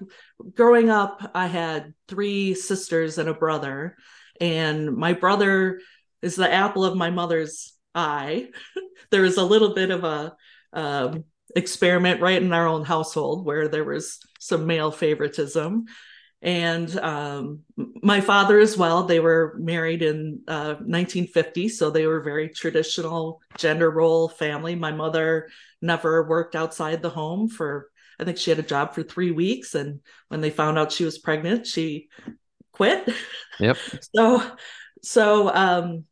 growing 0.55 0.89
up 0.89 1.31
i 1.35 1.47
had 1.47 1.93
three 2.07 2.53
sisters 2.53 3.17
and 3.17 3.27
a 3.27 3.33
brother 3.33 3.97
and 4.39 4.95
my 4.95 5.13
brother 5.13 5.81
is 6.21 6.35
the 6.35 6.51
apple 6.51 6.85
of 6.85 6.95
my 6.95 7.09
mother's 7.09 7.73
eye. 7.95 8.49
There 9.11 9.23
was 9.23 9.37
a 9.37 9.43
little 9.43 9.73
bit 9.73 9.89
of 9.89 10.03
a 10.03 10.35
um, 10.71 11.23
experiment 11.55 12.21
right 12.21 12.39
in 12.39 12.53
our 12.53 12.67
own 12.67 12.85
household 12.85 13.43
where 13.43 13.67
there 13.67 13.83
was 13.83 14.19
some 14.39 14.67
male 14.67 14.91
favoritism. 14.91 15.85
And 16.43 16.95
um, 16.99 17.61
my 18.01 18.21
father 18.21 18.59
as 18.59 18.77
well 18.77 19.03
they 19.03 19.19
were 19.19 19.55
married 19.57 20.01
in 20.01 20.41
uh, 20.47 20.75
1950 20.75 21.69
so 21.69 21.89
they 21.89 22.05
were 22.05 22.21
very 22.21 22.49
traditional 22.49 23.41
gender 23.57 23.89
role 23.89 24.29
family. 24.29 24.75
My 24.75 24.91
mother 24.91 25.49
never 25.81 26.27
worked 26.27 26.55
outside 26.55 27.01
the 27.01 27.09
home 27.09 27.47
for 27.47 27.89
i 28.19 28.23
think 28.23 28.37
she 28.37 28.51
had 28.51 28.59
a 28.59 28.63
job 28.63 28.93
for 28.93 29.01
three 29.01 29.31
weeks 29.31 29.75
and 29.75 30.01
when 30.27 30.41
they 30.41 30.49
found 30.49 30.77
out 30.77 30.91
she 30.91 31.05
was 31.05 31.17
pregnant 31.17 31.65
she 31.65 32.09
quit. 32.71 33.13
Yep. 33.59 33.77
So 34.15 34.51
so 35.01 35.53
um 35.53 36.05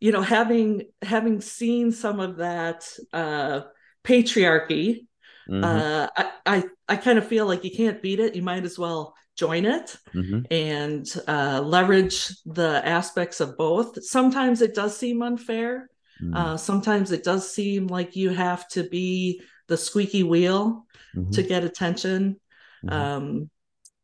you 0.00 0.12
know 0.12 0.22
having 0.22 0.82
having 1.02 1.40
seen 1.40 1.92
some 1.92 2.20
of 2.20 2.38
that 2.38 2.88
uh 3.12 3.62
patriarchy 4.04 5.06
mm-hmm. 5.48 5.62
uh 5.64 6.08
I, 6.16 6.32
I 6.46 6.64
i 6.88 6.96
kind 6.96 7.18
of 7.18 7.26
feel 7.26 7.46
like 7.46 7.64
you 7.64 7.70
can't 7.70 8.02
beat 8.02 8.20
it. 8.20 8.34
You 8.34 8.42
might 8.42 8.64
as 8.64 8.78
well 8.78 9.14
join 9.36 9.64
it 9.64 9.96
mm-hmm. 10.14 10.40
and 10.50 11.06
uh, 11.26 11.60
leverage 11.64 12.28
the 12.44 12.82
aspects 12.84 13.40
of 13.40 13.56
both. 13.56 14.02
Sometimes 14.02 14.60
it 14.60 14.74
does 14.74 14.96
seem 14.96 15.22
unfair. 15.22 15.88
Mm-hmm. 16.22 16.36
Uh, 16.36 16.56
sometimes 16.56 17.12
it 17.12 17.24
does 17.24 17.52
seem 17.52 17.86
like 17.86 18.16
you 18.16 18.30
have 18.30 18.68
to 18.68 18.88
be 18.88 19.40
the 19.68 19.76
squeaky 19.76 20.22
wheel 20.22 20.84
mm-hmm. 21.16 21.30
to 21.30 21.42
get 21.42 21.64
attention, 21.64 22.38
mm-hmm. 22.84 22.94
um, 22.94 23.50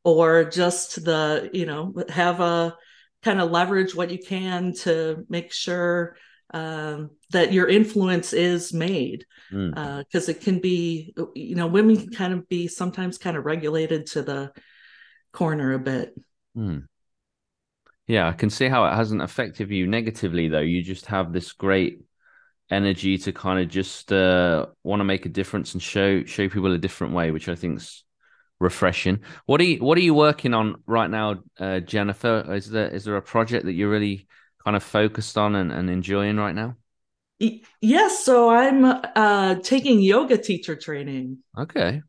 or 0.05 0.45
just 0.45 1.05
the 1.05 1.51
you 1.53 1.67
know 1.67 1.95
have 2.09 2.41
a 2.41 2.75
kind 3.23 3.41
of 3.41 3.51
leverage 3.51 3.95
what 3.95 4.11
you 4.11 4.19
can 4.19 4.73
to 4.73 5.27
make 5.29 5.53
sure 5.53 6.17
um, 6.55 7.11
that 7.31 7.53
your 7.53 7.69
influence 7.69 8.33
is 8.33 8.73
made 8.73 9.27
because 9.51 9.75
mm. 9.75 10.29
uh, 10.29 10.31
it 10.31 10.41
can 10.41 10.61
be 10.61 11.12
you 11.35 11.57
know 11.57 11.67
women 11.67 11.97
can 11.97 12.11
kind 12.11 12.33
of 12.33 12.49
be 12.49 12.69
sometimes 12.69 13.19
kind 13.19 13.37
of 13.37 13.45
regulated 13.45 14.07
to 14.07 14.23
the 14.23 14.53
corner 15.37 15.75
a 15.75 15.79
bit. 15.79 16.14
Hmm. 16.55 16.79
Yeah, 18.07 18.29
I 18.29 18.33
can 18.33 18.51
see 18.51 18.68
how 18.68 18.87
it 18.87 18.94
hasn't 18.94 19.22
affected 19.22 19.70
you 19.70 19.87
negatively 19.87 20.49
though. 20.49 20.61
You 20.61 20.83
just 20.83 21.07
have 21.07 21.33
this 21.33 21.53
great 21.53 22.01
energy 22.70 23.18
to 23.18 23.33
kind 23.33 23.61
of 23.61 23.68
just 23.68 24.12
uh, 24.12 24.66
want 24.83 25.01
to 25.01 25.05
make 25.05 25.27
a 25.27 25.29
difference 25.29 25.75
and 25.75 25.83
show 25.83 26.25
show 26.25 26.49
people 26.49 26.72
a 26.72 26.79
different 26.79 27.14
way, 27.14 27.31
which 27.31 27.49
I 27.49 27.55
think's 27.55 28.05
refreshing. 28.59 29.20
What 29.44 29.61
are 29.61 29.64
you 29.64 29.79
What 29.79 29.99
are 29.99 30.03
you 30.03 30.14
working 30.14 30.55
on 30.55 30.83
right 30.87 31.11
now, 31.11 31.42
uh, 31.59 31.81
Jennifer? 31.81 32.55
Is 32.55 32.70
there 32.70 32.88
is 32.88 33.05
there 33.05 33.16
a 33.16 33.22
project 33.22 33.66
that 33.66 33.75
you're 33.75 33.90
really 33.90 34.27
kind 34.64 34.77
of 34.77 34.83
focused 34.83 35.37
on 35.37 35.55
and, 35.55 35.70
and 35.70 35.90
enjoying 35.90 36.37
right 36.37 36.55
now? 36.55 36.77
Yes, 37.83 38.25
so 38.25 38.49
I'm 38.49 38.85
uh, 38.85 39.57
taking 39.57 40.01
yoga 40.01 40.38
teacher 40.38 40.75
training. 40.75 41.38
Okay. 41.59 42.01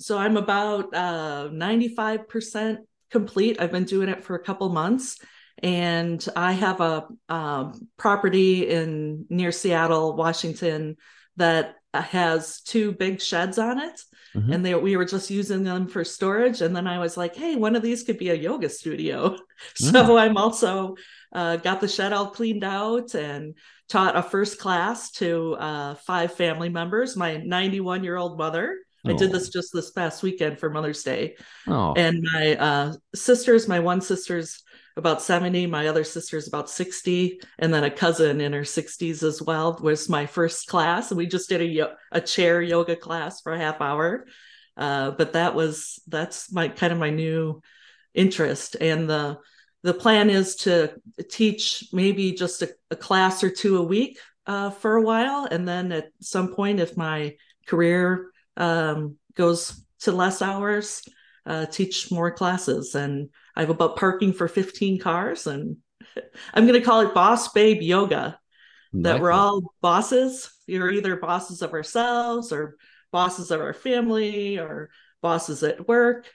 So 0.00 0.16
I'm 0.18 0.36
about 0.36 0.94
uh, 0.94 1.48
95% 1.52 2.78
complete. 3.10 3.60
I've 3.60 3.72
been 3.72 3.84
doing 3.84 4.08
it 4.08 4.24
for 4.24 4.34
a 4.34 4.42
couple 4.42 4.68
months. 4.70 5.18
And 5.62 6.26
I 6.34 6.52
have 6.52 6.80
a 6.80 7.06
um, 7.28 7.88
property 7.98 8.70
in 8.70 9.26
near 9.28 9.52
Seattle, 9.52 10.16
Washington, 10.16 10.96
that 11.36 11.76
has 11.92 12.62
two 12.62 12.92
big 12.92 13.20
sheds 13.20 13.58
on 13.58 13.78
it. 13.78 14.00
Mm-hmm. 14.34 14.52
And 14.52 14.64
they, 14.64 14.74
we 14.74 14.96
were 14.96 15.04
just 15.04 15.30
using 15.30 15.64
them 15.64 15.86
for 15.86 16.04
storage. 16.04 16.62
And 16.62 16.74
then 16.74 16.86
I 16.86 16.98
was 16.98 17.16
like, 17.16 17.36
hey, 17.36 17.56
one 17.56 17.76
of 17.76 17.82
these 17.82 18.02
could 18.02 18.16
be 18.16 18.30
a 18.30 18.34
yoga 18.34 18.68
studio. 18.68 19.36
Mm. 19.78 19.92
So 19.92 20.16
I'm 20.16 20.38
also 20.38 20.96
uh, 21.34 21.56
got 21.56 21.82
the 21.82 21.86
shed 21.86 22.14
all 22.14 22.30
cleaned 22.30 22.64
out 22.64 23.14
and 23.14 23.56
taught 23.90 24.16
a 24.16 24.22
first 24.22 24.58
class 24.58 25.10
to 25.10 25.52
uh, 25.56 25.94
five 25.96 26.32
family 26.32 26.70
members, 26.70 27.14
my 27.14 27.36
91 27.36 28.02
year 28.02 28.16
old 28.16 28.38
mother 28.38 28.78
I 29.04 29.12
did 29.14 29.32
this 29.32 29.48
just 29.48 29.72
this 29.72 29.90
past 29.90 30.22
weekend 30.22 30.58
for 30.58 30.70
Mother's 30.70 31.02
Day. 31.02 31.36
Oh. 31.66 31.94
And 31.96 32.22
my 32.34 32.56
uh, 32.56 32.92
sisters, 33.14 33.66
my 33.66 33.80
one 33.80 34.00
sister's 34.00 34.62
about 34.96 35.22
70, 35.22 35.66
my 35.66 35.88
other 35.88 36.04
sister's 36.04 36.48
about 36.48 36.68
60, 36.68 37.40
and 37.58 37.72
then 37.72 37.84
a 37.84 37.90
cousin 37.90 38.40
in 38.40 38.52
her 38.52 38.62
60s 38.62 39.22
as 39.22 39.40
well 39.40 39.78
was 39.80 40.08
my 40.08 40.26
first 40.26 40.66
class. 40.66 41.10
And 41.10 41.18
we 41.18 41.26
just 41.26 41.48
did 41.48 41.78
a, 41.78 41.96
a 42.12 42.20
chair 42.20 42.60
yoga 42.60 42.96
class 42.96 43.40
for 43.40 43.52
a 43.52 43.58
half 43.58 43.80
hour. 43.80 44.26
Uh, 44.76 45.12
but 45.12 45.32
that 45.32 45.54
was, 45.54 46.00
that's 46.06 46.52
my 46.52 46.68
kind 46.68 46.92
of 46.92 46.98
my 46.98 47.10
new 47.10 47.62
interest. 48.14 48.76
And 48.80 49.08
the, 49.08 49.38
the 49.82 49.94
plan 49.94 50.28
is 50.28 50.56
to 50.56 50.92
teach 51.30 51.84
maybe 51.92 52.32
just 52.32 52.62
a, 52.62 52.70
a 52.90 52.96
class 52.96 53.42
or 53.42 53.50
two 53.50 53.78
a 53.78 53.82
week 53.82 54.18
uh, 54.46 54.70
for 54.70 54.96
a 54.96 55.02
while, 55.02 55.46
and 55.50 55.66
then 55.66 55.92
at 55.92 56.10
some 56.20 56.54
point, 56.54 56.80
if 56.80 56.96
my 56.96 57.36
career 57.66 58.29
um, 58.60 59.16
goes 59.34 59.84
to 60.00 60.12
less 60.12 60.42
hours, 60.42 61.02
uh, 61.46 61.66
teach 61.66 62.12
more 62.12 62.30
classes. 62.30 62.94
And 62.94 63.30
I 63.56 63.60
have 63.60 63.70
about 63.70 63.96
parking 63.96 64.32
for 64.32 64.46
15 64.46 65.00
cars, 65.00 65.46
and 65.46 65.78
I'm 66.54 66.66
going 66.66 66.78
to 66.78 66.86
call 66.86 67.00
it 67.00 67.14
Boss 67.14 67.48
Babe 67.52 67.82
Yoga. 67.82 68.38
That 68.92 69.20
we're 69.20 69.30
all 69.30 69.62
bosses. 69.80 70.50
You're 70.66 70.90
either 70.90 71.14
bosses 71.14 71.62
of 71.62 71.72
ourselves 71.72 72.52
or 72.52 72.76
bosses 73.12 73.52
of 73.52 73.60
our 73.60 73.72
family 73.72 74.58
or 74.58 74.90
bosses 75.22 75.62
at 75.62 75.86
work. 75.86 76.26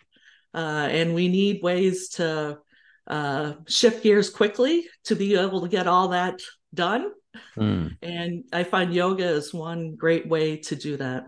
Uh, 0.53 0.87
and 0.89 1.13
we 1.13 1.27
need 1.27 1.61
ways 1.61 2.07
to 2.11 2.59
uh, 3.07 3.53
shift 3.67 4.03
gears 4.03 4.29
quickly 4.29 4.87
to 5.03 5.15
be 5.17 5.35
able 5.35 5.61
to 5.63 5.67
get 5.67 5.85
all 5.85 6.07
that 6.09 6.39
done. 6.73 7.11
Mm. 7.57 7.97
And 8.01 8.45
I 8.53 8.63
find 8.63 8.93
yoga 8.93 9.27
is 9.27 9.53
one 9.53 9.95
great 9.95 10.29
way 10.29 10.55
to 10.57 10.77
do 10.77 10.95
that. 10.95 11.25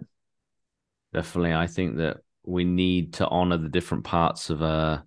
Definitely. 1.13 1.53
I 1.53 1.67
think 1.67 1.97
that 1.97 2.17
we 2.45 2.63
need 2.63 3.13
to 3.13 3.27
honor 3.27 3.57
the 3.57 3.69
different 3.69 4.03
parts 4.03 4.49
of 4.49 4.61
uh, 4.61 5.01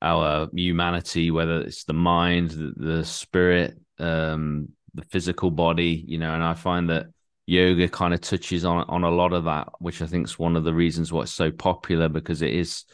our 0.00 0.48
humanity, 0.52 1.30
whether 1.30 1.60
it's 1.60 1.84
the 1.84 1.92
mind, 1.92 2.50
the, 2.50 2.72
the 2.76 3.04
spirit, 3.04 3.78
um, 3.98 4.68
the 4.94 5.02
physical 5.04 5.50
body, 5.50 6.04
you 6.06 6.18
know, 6.18 6.34
and 6.34 6.42
I 6.42 6.54
find 6.54 6.90
that 6.90 7.06
yoga 7.46 7.88
kind 7.88 8.14
of 8.14 8.20
touches 8.20 8.64
on 8.64 8.84
on 8.88 9.04
a 9.04 9.10
lot 9.10 9.32
of 9.32 9.44
that, 9.44 9.68
which 9.78 10.02
I 10.02 10.06
think 10.06 10.26
is 10.26 10.38
one 10.38 10.56
of 10.56 10.64
the 10.64 10.74
reasons 10.74 11.12
why 11.12 11.22
it's 11.22 11.32
so 11.32 11.50
popular 11.50 12.08
because 12.08 12.42
it 12.42 12.52
is 12.52 12.84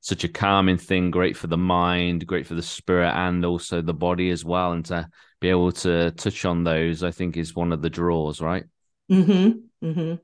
such 0.00 0.24
a 0.24 0.28
calming 0.28 0.78
thing, 0.78 1.10
great 1.10 1.36
for 1.36 1.48
the 1.48 1.56
mind, 1.56 2.26
great 2.26 2.46
for 2.46 2.54
the 2.54 2.62
spirit, 2.62 3.12
and 3.14 3.44
also 3.44 3.82
the 3.82 3.94
body 3.94 4.30
as 4.30 4.44
well. 4.44 4.72
And 4.72 4.84
to 4.86 5.08
be 5.40 5.48
able 5.48 5.72
to 5.72 6.10
touch 6.12 6.44
on 6.44 6.64
those, 6.64 7.02
I 7.02 7.10
think, 7.10 7.36
is 7.36 7.54
one 7.54 7.72
of 7.72 7.82
the 7.82 7.90
draws, 7.90 8.40
right? 8.40 8.64
Mm-hmm. 9.10 9.86
Mm-hmm. 9.86 10.14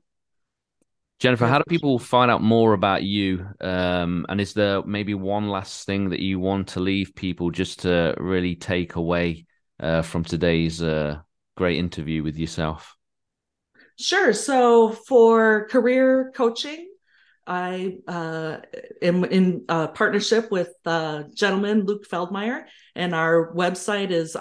Jennifer, 1.19 1.47
how 1.47 1.59
do 1.59 1.63
people 1.69 1.97
find 1.97 2.29
out 2.29 2.41
more 2.41 2.73
about 2.73 3.03
you? 3.03 3.47
Um, 3.61 4.25
and 4.27 4.41
is 4.41 4.53
there 4.53 4.83
maybe 4.83 5.13
one 5.13 5.47
last 5.49 5.85
thing 5.85 6.09
that 6.09 6.19
you 6.19 6.39
want 6.39 6.69
to 6.69 6.81
leave 6.81 7.15
people 7.15 7.51
just 7.51 7.81
to 7.81 8.15
really 8.17 8.55
take 8.55 8.95
away 8.95 9.45
uh, 9.79 10.01
from 10.01 10.23
today's 10.25 10.81
uh, 10.83 11.19
great 11.55 11.77
interview 11.77 12.21
with 12.21 12.37
yourself? 12.37 12.97
Sure. 13.97 14.33
So 14.33 14.91
for 14.91 15.67
career 15.69 16.33
coaching, 16.35 16.89
I 17.47 17.97
uh, 18.07 18.57
am 19.01 19.23
in 19.23 19.63
a 19.69 19.87
partnership 19.87 20.51
with 20.51 20.73
uh, 20.85 21.23
gentleman 21.33 21.85
Luke 21.85 22.05
Feldmeyer, 22.09 22.65
and 22.93 23.15
our 23.15 23.53
website 23.53 24.11
is 24.11 24.35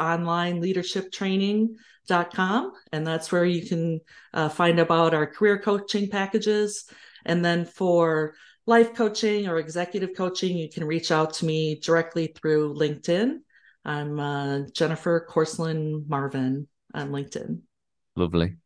onlineleadershiptraining.com, 2.08 2.72
and 2.92 3.06
that's 3.06 3.32
where 3.32 3.44
you 3.44 3.66
can 3.66 4.00
uh, 4.32 4.48
find 4.48 4.78
about 4.78 5.14
our 5.14 5.26
career 5.26 5.58
coaching 5.58 6.08
packages. 6.08 6.84
And 7.24 7.44
then 7.44 7.64
for 7.64 8.34
life 8.66 8.94
coaching 8.94 9.48
or 9.48 9.58
executive 9.58 10.10
coaching, 10.16 10.56
you 10.56 10.68
can 10.68 10.84
reach 10.84 11.10
out 11.10 11.34
to 11.34 11.46
me 11.46 11.80
directly 11.80 12.28
through 12.28 12.74
LinkedIn. 12.74 13.38
I'm 13.84 14.18
uh, 14.18 14.60
Jennifer 14.72 15.26
Corslin 15.28 16.06
Marvin 16.08 16.68
on 16.94 17.10
LinkedIn. 17.10 17.60
Lovely. 18.16 18.56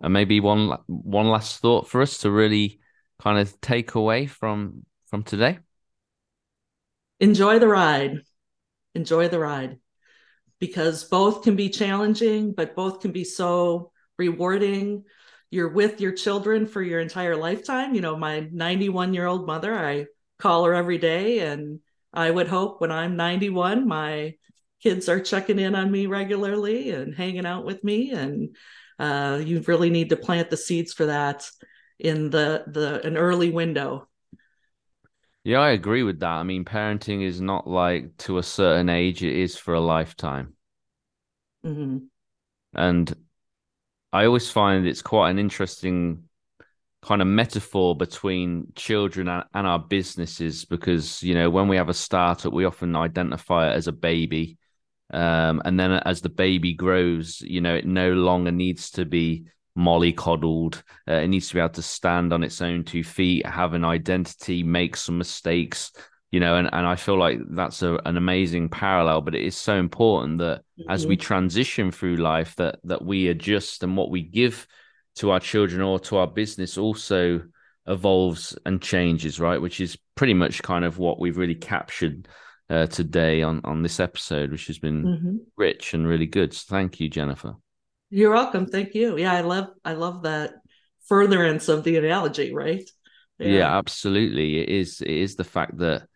And 0.00 0.12
maybe 0.12 0.40
one 0.40 0.78
one 0.86 1.26
last 1.26 1.60
thought 1.60 1.88
for 1.88 2.00
us 2.00 2.18
to 2.18 2.30
really 2.30 2.80
kind 3.20 3.38
of 3.38 3.60
take 3.60 3.94
away 3.96 4.26
from 4.26 4.84
from 5.06 5.24
today. 5.24 5.58
Enjoy 7.18 7.58
the 7.58 7.66
ride. 7.66 8.22
Enjoy 8.94 9.28
the 9.28 9.40
ride. 9.40 9.78
Because 10.60 11.04
both 11.04 11.42
can 11.42 11.56
be 11.56 11.68
challenging, 11.68 12.52
but 12.52 12.74
both 12.74 13.00
can 13.00 13.12
be 13.12 13.24
so 13.24 13.92
rewarding. 14.18 15.04
You're 15.50 15.68
with 15.68 16.00
your 16.00 16.12
children 16.12 16.66
for 16.66 16.82
your 16.82 17.00
entire 17.00 17.36
lifetime. 17.36 17.94
You 17.94 18.00
know, 18.00 18.16
my 18.16 18.48
91 18.52 19.14
year 19.14 19.26
old 19.26 19.46
mother, 19.46 19.74
I 19.74 20.06
call 20.38 20.64
her 20.64 20.74
every 20.74 20.98
day. 20.98 21.40
And 21.40 21.80
I 22.12 22.30
would 22.30 22.48
hope 22.48 22.80
when 22.80 22.90
I'm 22.90 23.16
91, 23.16 23.86
my 23.86 24.34
kids 24.82 25.08
are 25.08 25.20
checking 25.20 25.58
in 25.58 25.74
on 25.74 25.90
me 25.90 26.06
regularly 26.06 26.90
and 26.90 27.14
hanging 27.14 27.46
out 27.46 27.64
with 27.64 27.82
me. 27.84 28.12
And 28.12 28.56
uh, 28.98 29.40
you 29.44 29.62
really 29.66 29.90
need 29.90 30.10
to 30.10 30.16
plant 30.16 30.50
the 30.50 30.56
seeds 30.56 30.92
for 30.92 31.06
that 31.06 31.48
in 31.98 32.30
the 32.30 32.64
the 32.66 33.04
an 33.06 33.16
early 33.16 33.50
window. 33.50 34.08
Yeah, 35.48 35.60
I 35.60 35.70
agree 35.70 36.02
with 36.02 36.20
that. 36.20 36.28
I 36.28 36.42
mean, 36.42 36.66
parenting 36.66 37.22
is 37.22 37.40
not 37.40 37.66
like 37.66 38.14
to 38.18 38.36
a 38.36 38.42
certain 38.42 38.90
age; 38.90 39.22
it 39.22 39.34
is 39.34 39.56
for 39.56 39.72
a 39.72 39.80
lifetime. 39.80 40.52
Mm-hmm. 41.64 42.00
And 42.74 43.14
I 44.12 44.26
always 44.26 44.50
find 44.50 44.86
it's 44.86 45.00
quite 45.00 45.30
an 45.30 45.38
interesting 45.38 46.24
kind 47.00 47.22
of 47.22 47.28
metaphor 47.28 47.96
between 47.96 48.74
children 48.74 49.26
and, 49.26 49.66
our 49.66 49.78
businesses 49.78 50.66
because 50.66 51.22
you 51.22 51.32
know 51.32 51.48
when 51.48 51.66
we 51.66 51.76
have 51.76 51.88
a 51.88 51.94
startup 51.94 52.52
we 52.52 52.66
often 52.66 52.94
identify 52.94 53.70
it 53.70 53.74
as 53.74 53.86
a 53.86 53.92
baby 53.92 54.58
um, 55.14 55.62
and 55.64 55.80
then 55.80 55.92
as 55.92 56.20
the 56.20 56.28
baby 56.28 56.74
grows 56.74 57.40
you 57.40 57.60
know 57.60 57.74
it 57.74 57.86
no 57.86 58.12
longer 58.12 58.50
needs 58.50 58.90
to 58.90 59.04
be 59.04 59.46
mollycoddled 59.78 60.82
uh, 61.08 61.14
it 61.14 61.28
needs 61.28 61.48
to 61.48 61.54
be 61.54 61.60
able 61.60 61.68
to 61.68 61.82
stand 61.82 62.32
on 62.32 62.42
its 62.42 62.60
own 62.60 62.84
two 62.84 63.04
feet 63.04 63.46
have 63.46 63.74
an 63.74 63.84
identity 63.84 64.62
make 64.62 64.96
some 64.96 65.16
mistakes 65.16 65.92
you 66.32 66.40
know 66.40 66.56
and, 66.56 66.68
and 66.72 66.86
i 66.86 66.96
feel 66.96 67.18
like 67.18 67.38
that's 67.50 67.82
a, 67.82 67.94
an 68.04 68.16
amazing 68.16 68.68
parallel 68.68 69.20
but 69.20 69.34
it 69.34 69.42
is 69.42 69.56
so 69.56 69.76
important 69.76 70.38
that 70.38 70.58
mm-hmm. 70.78 70.90
as 70.90 71.06
we 71.06 71.16
mm-hmm. 71.16 71.22
transition 71.22 71.90
through 71.92 72.16
life 72.16 72.56
that 72.56 72.80
that 72.84 73.04
we 73.04 73.28
adjust 73.28 73.82
and 73.82 73.96
what 73.96 74.10
we 74.10 74.22
give 74.22 74.66
to 75.14 75.30
our 75.30 75.40
children 75.40 75.80
or 75.80 75.98
to 75.98 76.16
our 76.16 76.26
business 76.26 76.78
also 76.78 77.42
evolves 77.88 78.56
and 78.66 78.80
changes, 78.80 79.40
right? 79.40 79.60
Which 79.60 79.80
is 79.80 79.98
pretty 80.14 80.34
much 80.34 80.62
kind 80.62 80.84
of 80.84 80.98
what 80.98 81.18
we've 81.18 81.36
really 81.36 81.54
captured 81.54 82.28
uh, 82.70 82.86
today 82.86 83.42
on 83.42 83.60
on 83.64 83.82
this 83.82 83.98
episode, 83.98 84.52
which 84.52 84.66
has 84.68 84.78
been 84.78 85.04
mm-hmm. 85.04 85.36
rich 85.56 85.94
and 85.94 86.06
really 86.06 86.26
good. 86.26 86.54
So 86.54 86.66
thank 86.68 87.00
you, 87.00 87.08
Jennifer. 87.08 87.56
You're 88.10 88.32
welcome. 88.32 88.66
Thank 88.66 88.94
you. 88.94 89.18
Yeah, 89.18 89.32
I 89.32 89.42
love 89.42 89.68
I 89.84 89.92
love 89.92 90.22
that 90.22 90.54
furtherance 91.06 91.68
of 91.68 91.84
the 91.84 91.96
analogy, 91.96 92.54
right? 92.54 92.88
Yeah. 93.38 93.48
yeah, 93.48 93.78
absolutely. 93.78 94.60
It 94.60 94.68
is 94.68 95.00
it 95.00 95.10
is 95.10 95.36
the 95.36 95.44
fact 95.44 95.78
that 95.78 96.06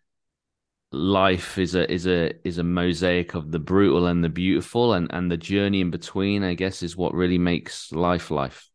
life 0.90 1.56
is 1.56 1.74
a 1.74 1.90
is 1.90 2.06
a 2.06 2.32
is 2.46 2.58
a 2.58 2.64
mosaic 2.64 3.34
of 3.34 3.50
the 3.50 3.58
brutal 3.58 4.06
and 4.06 4.22
the 4.22 4.28
beautiful 4.28 4.92
and 4.92 5.10
and 5.12 5.30
the 5.30 5.38
journey 5.38 5.80
in 5.80 5.90
between 5.90 6.44
i 6.44 6.52
guess 6.52 6.82
is 6.82 6.94
what 6.94 7.14
really 7.14 7.38
makes 7.38 7.90
life 7.92 8.30
life 8.30 8.68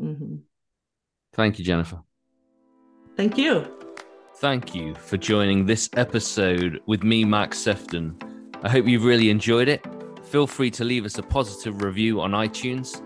Mm-hmm. 0.00 0.36
Thank 1.34 1.58
you, 1.58 1.64
Jennifer. 1.64 2.00
Thank 3.16 3.38
you. 3.38 3.66
Thank 4.36 4.74
you 4.74 4.94
for 4.96 5.16
joining 5.16 5.66
this 5.66 5.88
episode 5.96 6.80
with 6.86 7.04
me, 7.04 7.24
Mark 7.24 7.52
Sephton. 7.52 8.20
I 8.62 8.68
hope 8.68 8.86
you've 8.86 9.04
really 9.04 9.30
enjoyed 9.30 9.68
it. 9.68 9.84
Feel 10.24 10.46
free 10.46 10.70
to 10.72 10.84
leave 10.84 11.04
us 11.04 11.18
a 11.18 11.22
positive 11.22 11.82
review 11.82 12.20
on 12.20 12.32
iTunes, 12.32 13.00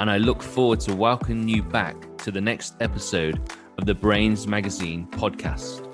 and 0.00 0.10
I 0.10 0.18
look 0.18 0.42
forward 0.42 0.80
to 0.80 0.96
welcoming 0.96 1.48
you 1.48 1.62
back 1.62 1.96
to 2.18 2.32
the 2.32 2.40
next 2.40 2.74
episode 2.80 3.40
of 3.78 3.86
the 3.86 3.94
Brainz 3.94 4.46
Magazine 4.46 5.06
podcast. 5.12 5.91